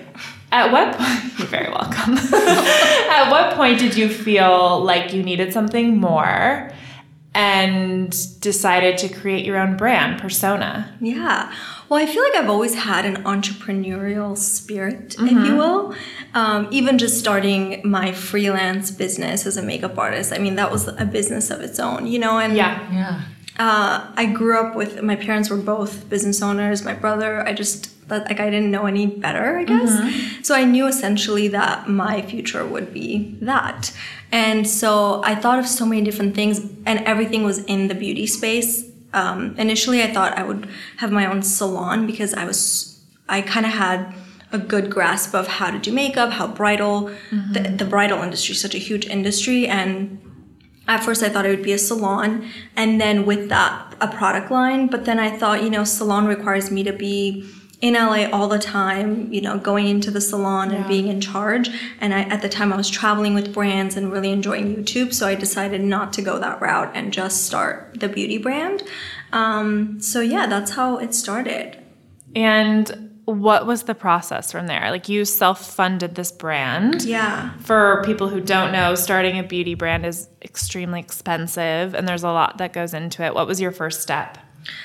[0.53, 2.17] At what point you're very welcome.
[2.33, 6.73] At what point did you feel like you needed something more
[7.35, 10.95] and decided to create your own brand, persona?
[11.01, 11.53] Yeah.
[11.89, 15.45] Well, I feel like I've always had an entrepreneurial spirit, if Mm-hmm.
[15.45, 15.95] you will.
[16.35, 20.89] Um, even just starting my freelance business as a makeup artist, I mean, that was
[20.89, 22.39] a business of its own, you know?
[22.39, 22.81] And Yeah.
[22.93, 23.21] Yeah.
[23.59, 26.85] uh, I grew up with my parents were both business owners.
[26.85, 29.91] My brother, I just that like I didn't know any better, I guess.
[30.47, 33.93] So I knew essentially that my future would be that.
[34.31, 38.27] And so I thought of so many different things, and everything was in the beauty
[38.27, 38.85] space.
[39.13, 43.67] Um, initially, I thought I would have my own salon because I was I kind
[43.67, 44.15] of had
[44.53, 47.11] a good grasp of how to do makeup, how bridal,
[47.55, 50.21] the, the bridal industry is such a huge industry, and
[50.89, 54.51] at first I thought it would be a salon and then with that a product
[54.51, 57.49] line but then I thought you know salon requires me to be
[57.83, 61.69] in LA all the time you know going into the salon and being in charge
[62.01, 65.27] and I at the time I was traveling with brands and really enjoying YouTube so
[65.27, 68.83] I decided not to go that route and just start the beauty brand
[69.33, 71.77] um, so yeah that's how it started
[72.35, 74.91] And what was the process from there?
[74.91, 77.03] Like you self-funded this brand.
[77.05, 82.25] yeah For people who don't know, starting a beauty brand is extremely expensive and there's
[82.25, 83.35] a lot that goes into it.
[83.35, 84.39] What was your first step?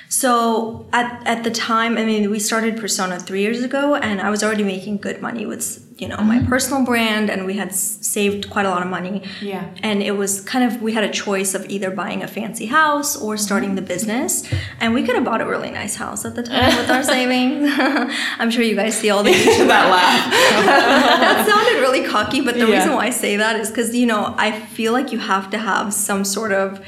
[0.09, 4.29] So at, at the time, I mean, we started Persona three years ago, and I
[4.29, 6.47] was already making good money with you know my mm-hmm.
[6.47, 9.23] personal brand, and we had s- saved quite a lot of money.
[9.41, 9.67] Yeah.
[9.83, 13.15] And it was kind of we had a choice of either buying a fancy house
[13.15, 13.41] or mm-hmm.
[13.43, 14.47] starting the business,
[14.79, 17.69] and we could have bought a really nice house at the time with our savings.
[18.39, 20.31] I'm sure you guys see all the YouTube that laugh.
[20.65, 22.77] that sounded really cocky, but the Yeah.
[22.77, 25.57] reason why I say that is because you know I feel like you have to
[25.57, 26.83] have some sort of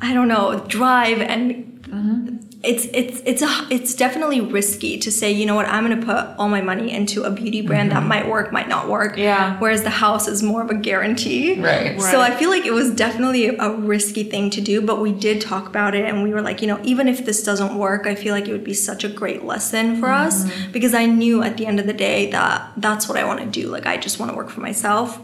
[0.00, 1.70] I don't know drive and.
[1.88, 2.36] Mm-hmm.
[2.62, 6.06] It's it's it's a, it's definitely risky to say you know what I'm going to
[6.06, 8.08] put all my money into a beauty brand that mm-hmm.
[8.08, 9.58] might work might not work Yeah.
[9.58, 11.60] whereas the house is more of a guarantee.
[11.60, 12.00] Right.
[12.00, 15.40] so I feel like it was definitely a risky thing to do but we did
[15.40, 18.14] talk about it and we were like you know even if this doesn't work I
[18.14, 20.72] feel like it would be such a great lesson for us mm-hmm.
[20.72, 23.46] because I knew at the end of the day that that's what I want to
[23.46, 23.68] do.
[23.68, 25.20] Like I just want to work for myself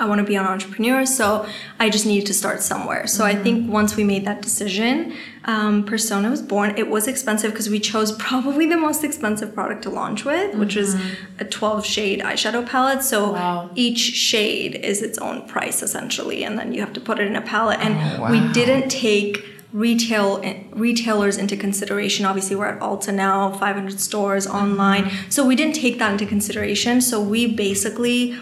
[0.00, 1.46] I want to be an entrepreneur, so
[1.78, 3.06] I just needed to start somewhere.
[3.06, 3.72] So I think mm-hmm.
[3.72, 6.74] once we made that decision, um, Persona was born.
[6.78, 10.74] It was expensive because we chose probably the most expensive product to launch with, which
[10.74, 11.40] was mm-hmm.
[11.40, 13.02] a 12 shade eyeshadow palette.
[13.02, 13.70] So Wow.
[13.74, 17.36] each shade is its own price essentially, and then you have to put it in
[17.36, 17.80] a palette.
[17.80, 24.00] And Oh, we didn't take retail retailers into consideration obviously we're at Ulta now 500
[24.00, 24.56] stores mm-hmm.
[24.56, 28.36] online so we didn't take that into consideration so we basically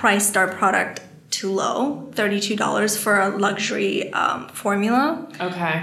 [0.00, 1.74] priced our product too low
[2.14, 5.04] $32 for a luxury um, formula
[5.48, 5.76] Okay.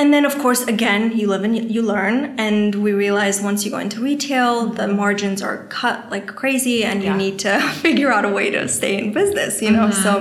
[0.00, 2.16] and then of course again you live and you learn
[2.46, 6.96] and we realize once you go into retail the margins are cut like crazy and
[7.06, 7.24] you Yeah.
[7.24, 7.52] need to
[7.86, 10.12] figure out a way to stay in business you know so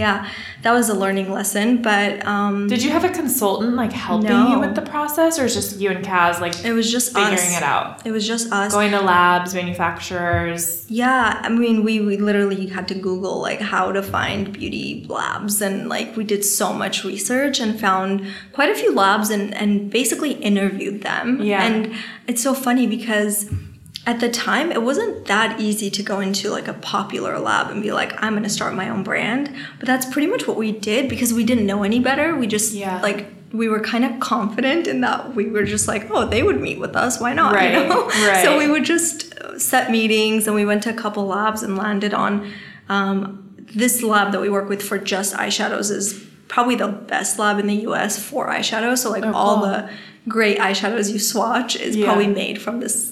[0.00, 0.16] yeah
[0.62, 4.48] that was a learning lesson but um, Did you have a consultant like helping No.
[4.52, 7.34] you with the process or is just you and Kaz like it was just figuring
[7.54, 7.56] us.
[7.56, 8.06] it out?
[8.06, 10.84] it was just us Going to labs, manufacturers.
[10.90, 15.60] Yeah, I mean, we, we literally had to Google like how to find beauty labs,
[15.62, 19.90] and like we did so much research and found quite a few labs and and
[19.90, 21.40] basically interviewed them.
[21.42, 21.64] Yeah.
[21.64, 21.94] and
[22.26, 23.50] it's so funny because
[24.06, 27.82] at the time it wasn't that easy to go into like a popular lab and
[27.82, 30.72] be like i'm going to start my own brand but that's pretty much what we
[30.72, 33.00] did because we didn't know any better we just Yeah.
[33.00, 36.60] like we were kind of confident in that we were just like oh they would
[36.60, 38.42] meet with us why not Right, you know right.
[38.44, 42.12] so we would just set meetings and we went to a couple labs and landed
[42.14, 42.50] on
[42.88, 47.58] um, this lab that we work with for just eyeshadows is probably the best lab
[47.58, 49.66] in the us for eyeshadows so like all Oh, cool.
[49.70, 49.90] the
[50.28, 52.06] great eyeshadows you swatch is Yeah.
[52.06, 53.11] probably made from this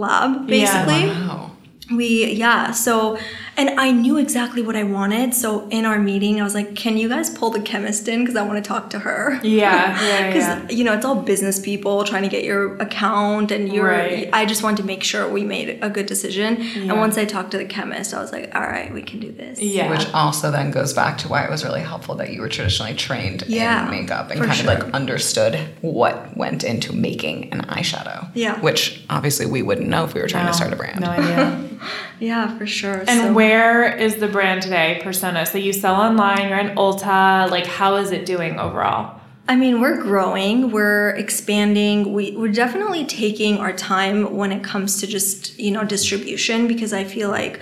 [0.00, 0.46] lab Yeah.
[0.56, 1.50] basically Wow.
[1.98, 2.08] we
[2.44, 3.18] yeah so
[3.56, 6.96] and i knew exactly what i wanted so in our meeting i was like can
[6.96, 10.26] you guys pull the chemist in because i want to talk to her Yeah, yeah,
[10.28, 10.68] because yeah.
[10.78, 14.28] you know it's all business people trying to get your account and you're Right.
[14.32, 16.92] i just wanted to make sure we made a good decision Yeah.
[16.92, 19.30] and once i talked to the chemist i was like all right we can do
[19.32, 19.90] this Yeah.
[19.90, 22.94] Which also then goes back to why it was really helpful that you were traditionally
[22.94, 24.70] trained Yeah, in makeup and kind sure.
[24.72, 28.28] of like understood what went into making an eyeshadow.
[28.34, 28.58] Yeah.
[28.60, 31.00] Which obviously we wouldn't know if we were trying No, to start a brand.
[31.00, 31.68] No idea.
[32.20, 35.44] yeah for sure and So- where is the brand today, Persona?
[35.44, 37.50] So you sell online, you're in Ulta.
[37.50, 39.20] Like, how is it doing overall?
[39.48, 42.12] I mean, we're growing, we're expanding.
[42.12, 46.92] We, we're definitely taking our time when it comes to just, you know, distribution because
[46.92, 47.60] I feel like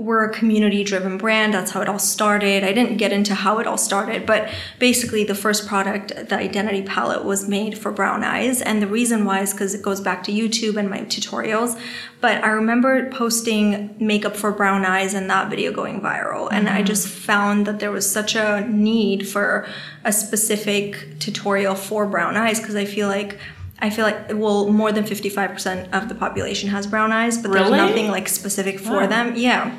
[0.00, 1.52] we're a community driven brand.
[1.52, 2.64] That's how it all started.
[2.64, 6.80] I didn't get into how it all started, but basically, the first product, the identity
[6.80, 8.62] palette, was made for brown eyes.
[8.62, 11.78] And the reason why is because it goes back to YouTube and my tutorials.
[12.22, 16.48] But I remember posting makeup for brown eyes and that video going viral.
[16.50, 16.86] And I mm-hmm.
[16.86, 19.68] just found that there was such a need for
[20.04, 23.38] a specific tutorial for brown eyes because I feel like.
[23.82, 27.50] I feel like well, more than fifty-five percent of the population has brown eyes, but
[27.50, 29.06] there's nothing like specific for Wow.
[29.06, 29.36] them.
[29.36, 29.74] Yeah.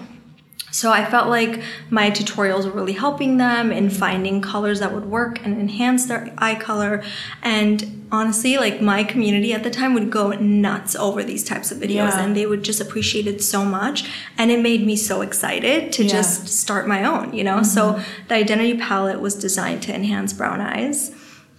[0.71, 5.05] So I felt like my tutorials were really helping them in finding colors that would
[5.05, 7.03] work and enhance their eye color.
[7.41, 11.77] And honestly, like my community at the time would go nuts over these types of
[11.77, 12.21] videos Yeah.
[12.21, 14.09] and they would just appreciate it so much.
[14.37, 16.09] And it made me so excited to Yeah.
[16.09, 17.63] just start my own, you know?
[17.63, 18.27] So mm-hmm.
[18.29, 21.11] the identity palette was designed to enhance brown eyes.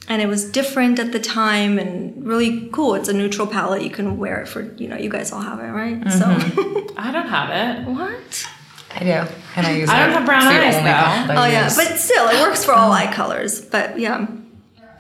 [0.09, 2.95] And it was different at the time and really cool.
[2.97, 3.83] It's a neutral palette.
[3.83, 6.03] You can wear it for, you know, you guys all have it, right?
[6.11, 6.89] So, mm-hmm.
[6.99, 7.89] I don't have it.
[7.89, 8.47] what?
[8.95, 9.33] I do.
[9.57, 10.81] And I use I don't have brown eyes, though.
[10.83, 13.61] palette I Oh yeah, but still, it works for all eye colors.
[13.61, 14.27] But yeah.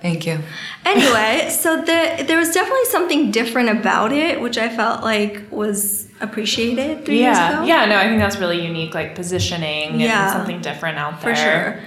[0.00, 0.40] Thank you.
[0.84, 6.08] Anyway, so the, there was definitely something different about it, which I felt like was
[6.20, 7.64] appreciated three years Yeah, ago.
[7.66, 7.84] yeah.
[7.84, 10.24] No, I think that's really unique, like positioning Yeah.
[10.24, 11.34] and something different out there.
[11.36, 11.80] for sure.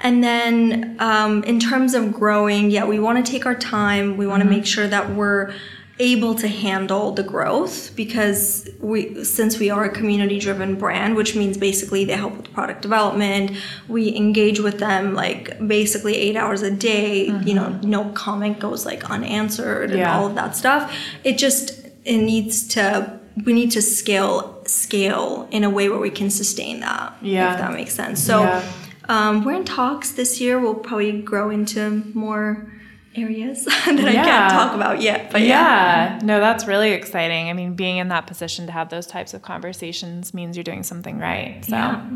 [0.00, 4.18] And then um, in terms of growing, yeah, we want to take our time.
[4.18, 5.54] We want to make sure that we're
[6.10, 11.32] able to handle the growth because we since we are a community driven brand which
[11.40, 13.52] means basically they help with product development
[13.88, 15.42] we engage with them like
[15.76, 20.14] basically eight hours a day you know no comment goes like unanswered and Yeah.
[20.16, 20.82] all of that stuff
[21.24, 21.64] it just
[22.04, 22.82] it needs to
[23.46, 27.52] we need to scale scale in a way where we can sustain that Yeah.
[27.52, 28.62] if that makes sense so Yeah.
[29.08, 30.54] um, we're in talks this year.
[30.62, 32.46] We'll probably grow into more
[33.14, 35.30] areas that I can't talk about yet.
[35.30, 36.14] But yeah.
[36.14, 36.20] yeah.
[36.22, 37.48] no, that's really exciting.
[37.50, 40.82] I mean, being in that position to have those types of conversations means you're doing
[40.82, 41.64] something right.
[41.64, 42.06] So, Yeah.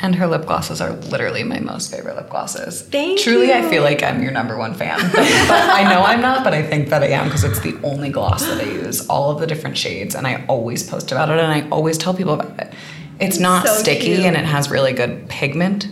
[0.00, 2.82] And her lip glosses are literally my most favorite lip glosses.
[2.82, 4.98] Thank Truly, I feel like I'm your number one fan.
[5.12, 8.08] but I know I'm not, but I think that I am because it's the only
[8.08, 11.38] gloss that I use, all of the different shades, and I always post about it
[11.38, 12.72] and I always tell people about it.
[13.18, 14.20] It's not So sticky cute.
[14.20, 15.88] and it has really good pigment.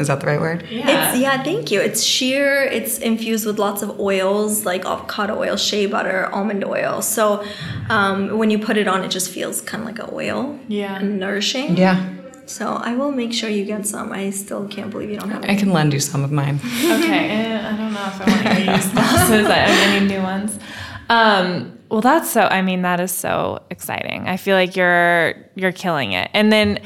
[0.00, 0.64] Is that the right word?
[0.70, 1.10] yeah.
[1.12, 1.80] It's yeah, thank you.
[1.80, 2.62] It's sheer.
[2.62, 7.02] It's infused with lots of oils like avocado oil, shea butter, almond oil.
[7.02, 7.44] So
[7.88, 10.58] um, when you put it on, it just feels kind of like an oil.
[10.68, 10.96] Yeah.
[10.98, 11.76] And nourishing.
[11.76, 12.14] Yeah.
[12.46, 14.10] So I will make sure you get some.
[14.10, 15.52] I still can't believe you don't have Any.
[15.52, 15.60] I it.
[15.60, 16.56] can lend you some of mine.
[16.64, 17.28] okay.
[17.30, 19.46] eh, I don't know if I want to use glosses.
[19.46, 20.58] I I need new ones.
[21.08, 22.42] Um, well, that's so.
[22.42, 24.28] I mean, that is so exciting.
[24.28, 26.28] I feel like you're you're killing it.
[26.34, 26.80] And then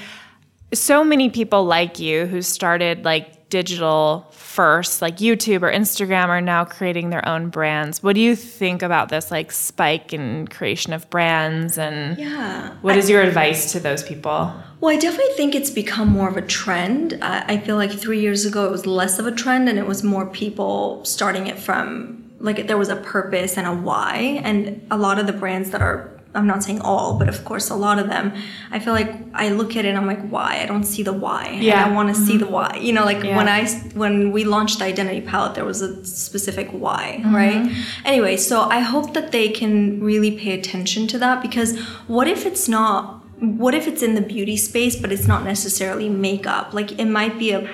[0.74, 6.40] so many people like you who started like digital first, like YouTube or Instagram, are
[6.40, 8.02] now creating their own brands.
[8.02, 11.76] What do you think about this like spike in creation of brands?
[11.78, 12.70] And Yeah.
[12.82, 14.52] what is your advice to those people?
[14.80, 17.18] Well, I definitely think it's become more of a trend.
[17.22, 19.86] I, I feel like three years ago it was less of a trend and it
[19.86, 24.40] was more people starting it from like there was a purpose and a why.
[24.44, 27.70] And a lot of the brands that are, I'm not saying all, but of course
[27.70, 28.32] a lot of them,
[28.70, 30.60] I feel like I look at it and I'm like, why?
[30.62, 31.58] I don't see the why.
[31.60, 31.84] Yeah.
[31.84, 32.54] And I want to see the mm-hmm.
[32.54, 32.78] why.
[32.80, 33.36] You know, like Yeah.
[33.36, 37.34] when I when we launched the identity palette, there was a specific why, mm-hmm.
[37.34, 37.84] right?
[38.04, 42.44] Anyway, so I hope that they can really pay attention to that because what if
[42.46, 46.98] it's not what if it's in the beauty space but it's not necessarily makeup like
[46.98, 47.68] it might be a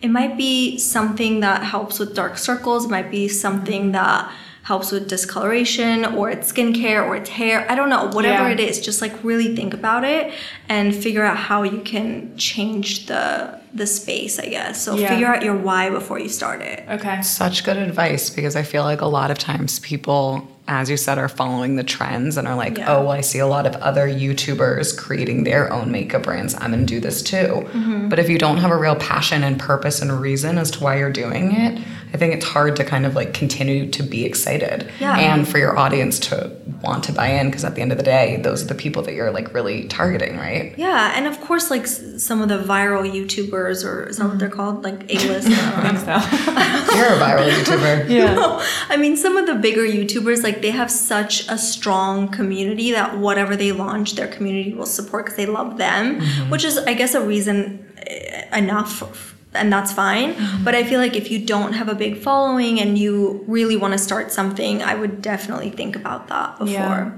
[0.00, 4.30] it might be something that helps with dark circles it might be something that
[4.64, 7.66] helps with discoloration or it's skincare or it's hair.
[7.70, 8.54] I don't know, whatever Yeah.
[8.54, 10.32] it is, just like really think about it
[10.68, 14.80] and figure out how you can change the the space, I guess.
[14.80, 15.08] So Yeah.
[15.08, 16.84] figure out your why before you start it.
[16.88, 17.20] Okay.
[17.22, 21.18] Such good advice because I feel like a lot of times people, as you said,
[21.18, 22.94] are following the trends and are like, Yeah.
[22.94, 26.54] oh, well, I see a lot of other YouTubers creating their own makeup brands.
[26.60, 27.66] I'm going to do this too.
[27.74, 28.08] Mm-hmm.
[28.10, 30.96] But if you don't have a real passion and purpose and reason as to why
[30.98, 31.76] you're doing it,
[32.14, 35.18] I think it's hard to kind of like continue to be excited Yeah.
[35.18, 38.04] and for your audience to want to buy in because at the end of the
[38.04, 40.74] day, those are the people that you're like really targeting, right?
[40.78, 44.48] Yeah, and of course, like some of the viral YouTubers, or is that what they're
[44.48, 44.84] called?
[44.84, 45.48] Like A-list.
[45.50, 45.98] I don't.
[45.98, 46.12] So,
[46.96, 48.08] You're a viral YouTuber.
[48.08, 48.64] yeah.
[48.88, 53.18] I mean, some of the bigger YouTubers, like they have such a strong community that
[53.18, 57.14] whatever they launch, their community will support because they love them, which is, I guess,
[57.14, 59.33] a reason eh, enough.
[59.54, 60.34] F- And that's fine.
[60.64, 63.92] But I feel like if you don't have a big following and you really want
[63.92, 66.72] to start something, I would definitely think about that before.
[66.72, 67.12] Yeah.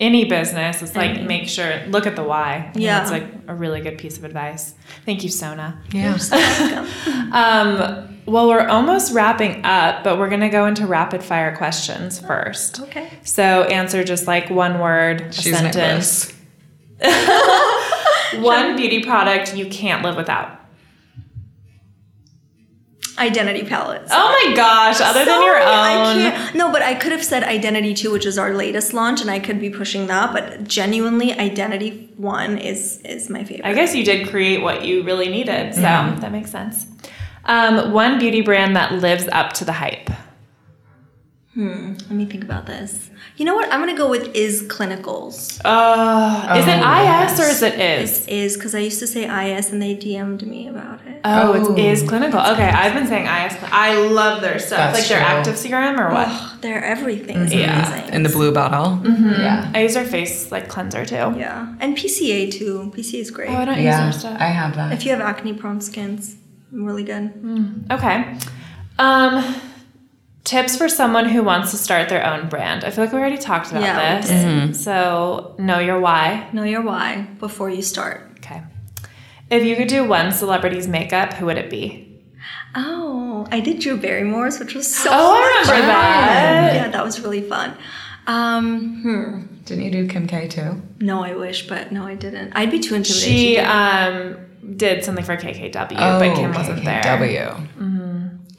[0.00, 1.22] Any business is like Any.
[1.22, 2.72] make sure look at the why.
[2.74, 3.00] Yeah.
[3.02, 4.74] it's like a really good piece of advice.
[5.06, 5.80] Thank you, Sona.
[5.92, 6.18] Yeah.
[6.30, 7.30] Welcome.
[7.34, 12.80] Um, well, we're almost wrapping up, but we're gonna go into rapid fire questions first.
[12.80, 13.08] okay.
[13.22, 16.32] So answer just like one word, a sentence.
[18.36, 20.60] One beauty product you can't live without.
[23.16, 24.10] Identity palettes.
[24.12, 26.16] Oh my gosh, other than your Sorry, I own.
[26.32, 29.30] can't- No, but I could have said Identity 2, which is our latest launch, and
[29.30, 30.32] I could be pushing that.
[30.32, 33.66] But genuinely, Identity 1 is is my favorite.
[33.66, 36.86] I guess you did create what you really needed, so that makes sense.
[37.46, 40.10] Um, one beauty brand that lives up to the hype.
[41.56, 43.10] Let me think about this.
[43.36, 43.72] You know what?
[43.72, 45.60] I'm gonna go with Is Clinicals.
[45.64, 48.10] Uh, is it Oh, IS or is it is?
[48.22, 51.20] It's Is because I used to say IS and they DM'd me about it.
[51.24, 51.72] Oh, Oh.
[51.74, 52.40] it is is clinical.
[52.40, 53.56] Okay, I've been saying IS.
[53.70, 54.78] I love their stuff.
[54.94, 56.26] That's like their active serum or what?
[56.28, 57.36] Oh, they're everything.
[57.42, 57.88] It's Yeah.
[57.88, 58.12] amazing.
[58.14, 59.00] In the blue bottle.
[59.04, 59.70] Yeah.
[59.72, 61.34] I use their face like cleanser too.
[61.38, 62.90] yeah, and PCA too.
[62.96, 63.50] PCA is great.
[63.50, 64.40] Oh, I don't Yeah, use their stuff.
[64.40, 64.92] I have that.
[64.92, 66.34] if you have acne prone skin, it's
[66.72, 67.32] really good.
[67.92, 68.36] Okay.
[68.98, 69.54] Um,
[70.44, 72.84] tips for someone who wants to start their own brand.
[72.84, 74.30] I feel like we already talked about Yeah, we this.
[74.30, 74.76] did.
[74.76, 76.48] So know your why.
[76.52, 78.30] Know your why before you start.
[78.38, 78.62] Okay.
[79.50, 82.20] If you could do one celebrity's makeup, who would it be?
[82.74, 85.88] Oh, I did Drew Barrymore's, which was so Oh, I remember fun.
[85.88, 86.74] that.
[86.74, 87.74] Yeah, that was really fun.
[88.26, 89.40] Um, hmm.
[89.64, 90.82] Didn't you do Kim K too?
[90.98, 92.52] No, I wish, but no, I didn't.
[92.54, 93.28] I'd be too intimidated.
[93.32, 94.36] She to um
[94.76, 97.02] did something for KKW, but Kim wasn't there.
[97.02, 97.68] KKW.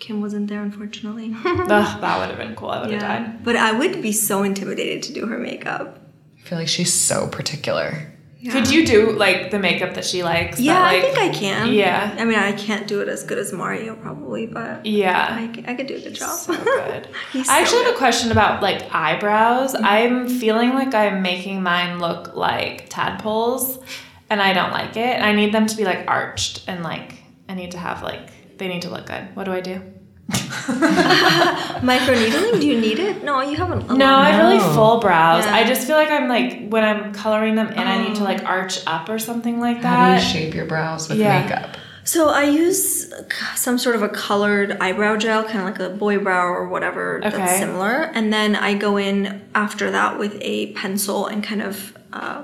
[0.05, 1.33] Kim wasn't there, unfortunately.
[1.45, 1.67] Ugh,
[2.01, 2.69] that would have been cool.
[2.69, 3.43] I would have died.
[3.43, 5.99] but I would be so intimidated to do her makeup.
[6.37, 8.11] I feel like she's so particular.
[8.51, 10.59] Could you do like the makeup that she likes?
[10.59, 11.73] Yeah, that, I think I can.
[11.73, 12.15] Yeah.
[12.19, 15.49] I mean, I can't do it as good as Mario, probably, but Yeah.
[15.67, 16.37] I could do a good job.
[16.37, 17.07] So good.
[17.33, 17.89] He's I so actually have a.
[17.89, 17.97] Mm-hmm.
[17.97, 19.73] question about like eyebrows.
[19.73, 23.79] I'm feeling like I'm making mine look like tadpoles,
[24.29, 25.19] and I don't like it.
[25.19, 27.15] I need them to be like arched and like
[27.49, 28.29] I need to have like
[28.59, 29.35] they need to look good.
[29.35, 29.81] What do I do?
[31.81, 33.23] Microneedling, do you need it?
[33.23, 33.89] No, you haven't.
[33.97, 35.45] No, I have really full brows.
[35.45, 35.55] Yeah.
[35.55, 38.43] I just feel like I'm like when I'm coloring them in, I need to like
[38.43, 39.87] arch up or something like that.
[39.97, 41.41] How do you shape your brows with Yeah.
[41.43, 41.77] makeup?
[42.03, 43.11] So I use
[43.55, 47.17] some sort of a colored eyebrow gel, kind of like a boy brow or whatever
[47.25, 47.35] Okay.
[47.35, 51.97] that's similar, and then I go in after that with a pencil and kind of
[52.13, 52.43] uh,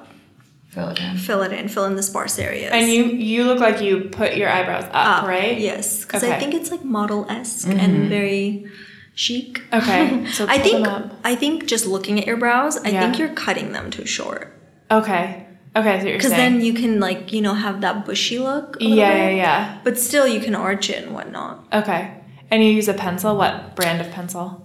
[0.72, 1.18] Fill it in.
[1.18, 2.72] fill it in, fill in the sparse areas.
[2.72, 5.58] And you you look like you put your eyebrows up, Up, right?
[5.60, 6.34] Yes, because Okay.
[6.34, 7.80] I think it's like model esque mm-hmm.
[7.80, 8.66] and very
[9.14, 9.62] chic.
[9.74, 10.26] Okay.
[10.32, 11.12] So I think them up.
[11.26, 13.02] I think just looking at your brows, I Yeah.
[13.02, 14.54] think you're cutting them too short.
[14.90, 15.46] Okay.
[15.76, 16.00] Okay.
[16.00, 18.78] So you're Because then you can like you know have that bushy look.
[18.78, 19.78] a little yeah, yeah, yeah.
[19.84, 21.66] But still, you can arch it and whatnot.
[21.74, 22.14] Okay.
[22.50, 23.36] And you use a pencil?
[23.36, 24.61] What brand of pencil?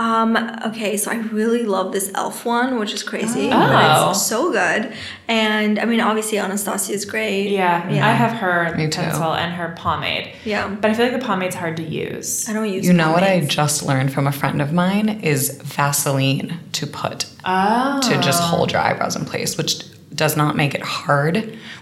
[0.00, 0.34] Um,
[0.64, 3.48] okay, so I really love this elf one, which is crazy.
[3.52, 3.58] Oh.
[3.58, 4.94] But it's so good.
[5.28, 7.50] And I mean obviously Anastasia is great.
[7.50, 8.08] Yeah, Yeah.
[8.08, 9.02] I have her Me too.
[9.02, 10.32] pencil and her pomade.
[10.46, 10.68] Yeah.
[10.68, 12.48] But I feel like the pomade's hard to use.
[12.48, 15.60] I don't use You know what I just learned from a friend of mine is
[15.62, 18.00] Vaseline to put Oh.
[18.02, 19.84] to just hold your eyebrows in place, which
[20.20, 21.34] does not make it hard,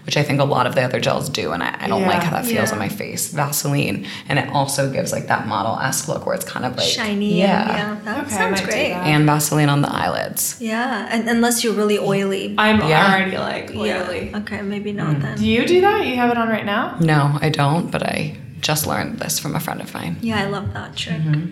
[0.05, 2.23] which I think a lot of the other gels do, and I, I don't like
[2.23, 2.71] how that feels Yeah.
[2.75, 3.23] on my face.
[3.33, 6.87] Vaseline, and it also gives like that model esque look where it's kind of like
[6.87, 7.37] shiny.
[7.39, 7.97] yeah, yeah.
[8.05, 8.93] That Okay, sounds great.
[8.93, 9.05] that.
[9.05, 10.55] and Vaseline on the eyelids.
[10.61, 11.07] Yeah.
[11.11, 12.55] And unless you're really oily.
[12.57, 13.11] I'm Yeah.
[13.13, 14.29] already like oily.
[14.31, 14.37] Yeah.
[14.39, 15.21] Okay, maybe not Mm.
[15.21, 15.37] then.
[15.37, 16.05] Do you do that?
[16.07, 16.95] You have it on right now?
[17.01, 20.15] No, I don't, but I just learned this from a friend of mine.
[20.21, 21.17] Yeah, I love that trick.
[21.17, 21.51] Mm-hmm.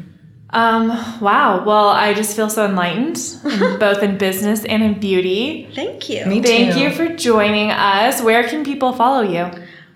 [0.51, 0.87] Um,
[1.19, 1.63] wow.
[1.65, 3.19] Well, I just feel so enlightened,
[3.79, 5.69] both in business and in beauty.
[5.75, 6.25] Thank you.
[6.25, 6.79] Me Thank too.
[6.81, 8.21] you for joining us.
[8.21, 9.49] Where can people follow you?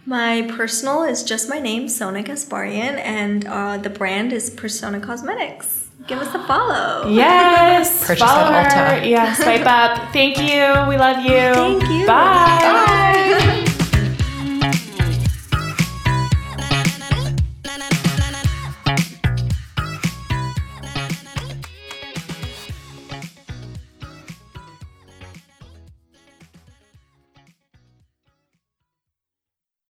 [0.05, 5.89] My personal is just my name, Sona Gasparian, and uh, the brand is Persona Cosmetics.
[6.07, 7.07] give us a follow.
[7.07, 8.03] Yes.
[8.07, 8.99] Purchase follow at her.
[9.01, 9.09] Ulta.
[9.09, 10.11] Yeah, swipe up.
[10.13, 10.89] Thank you.
[10.89, 11.53] We love you.
[11.53, 12.07] Thank you.
[12.07, 13.63] Bye.
[13.65, 13.67] Bye.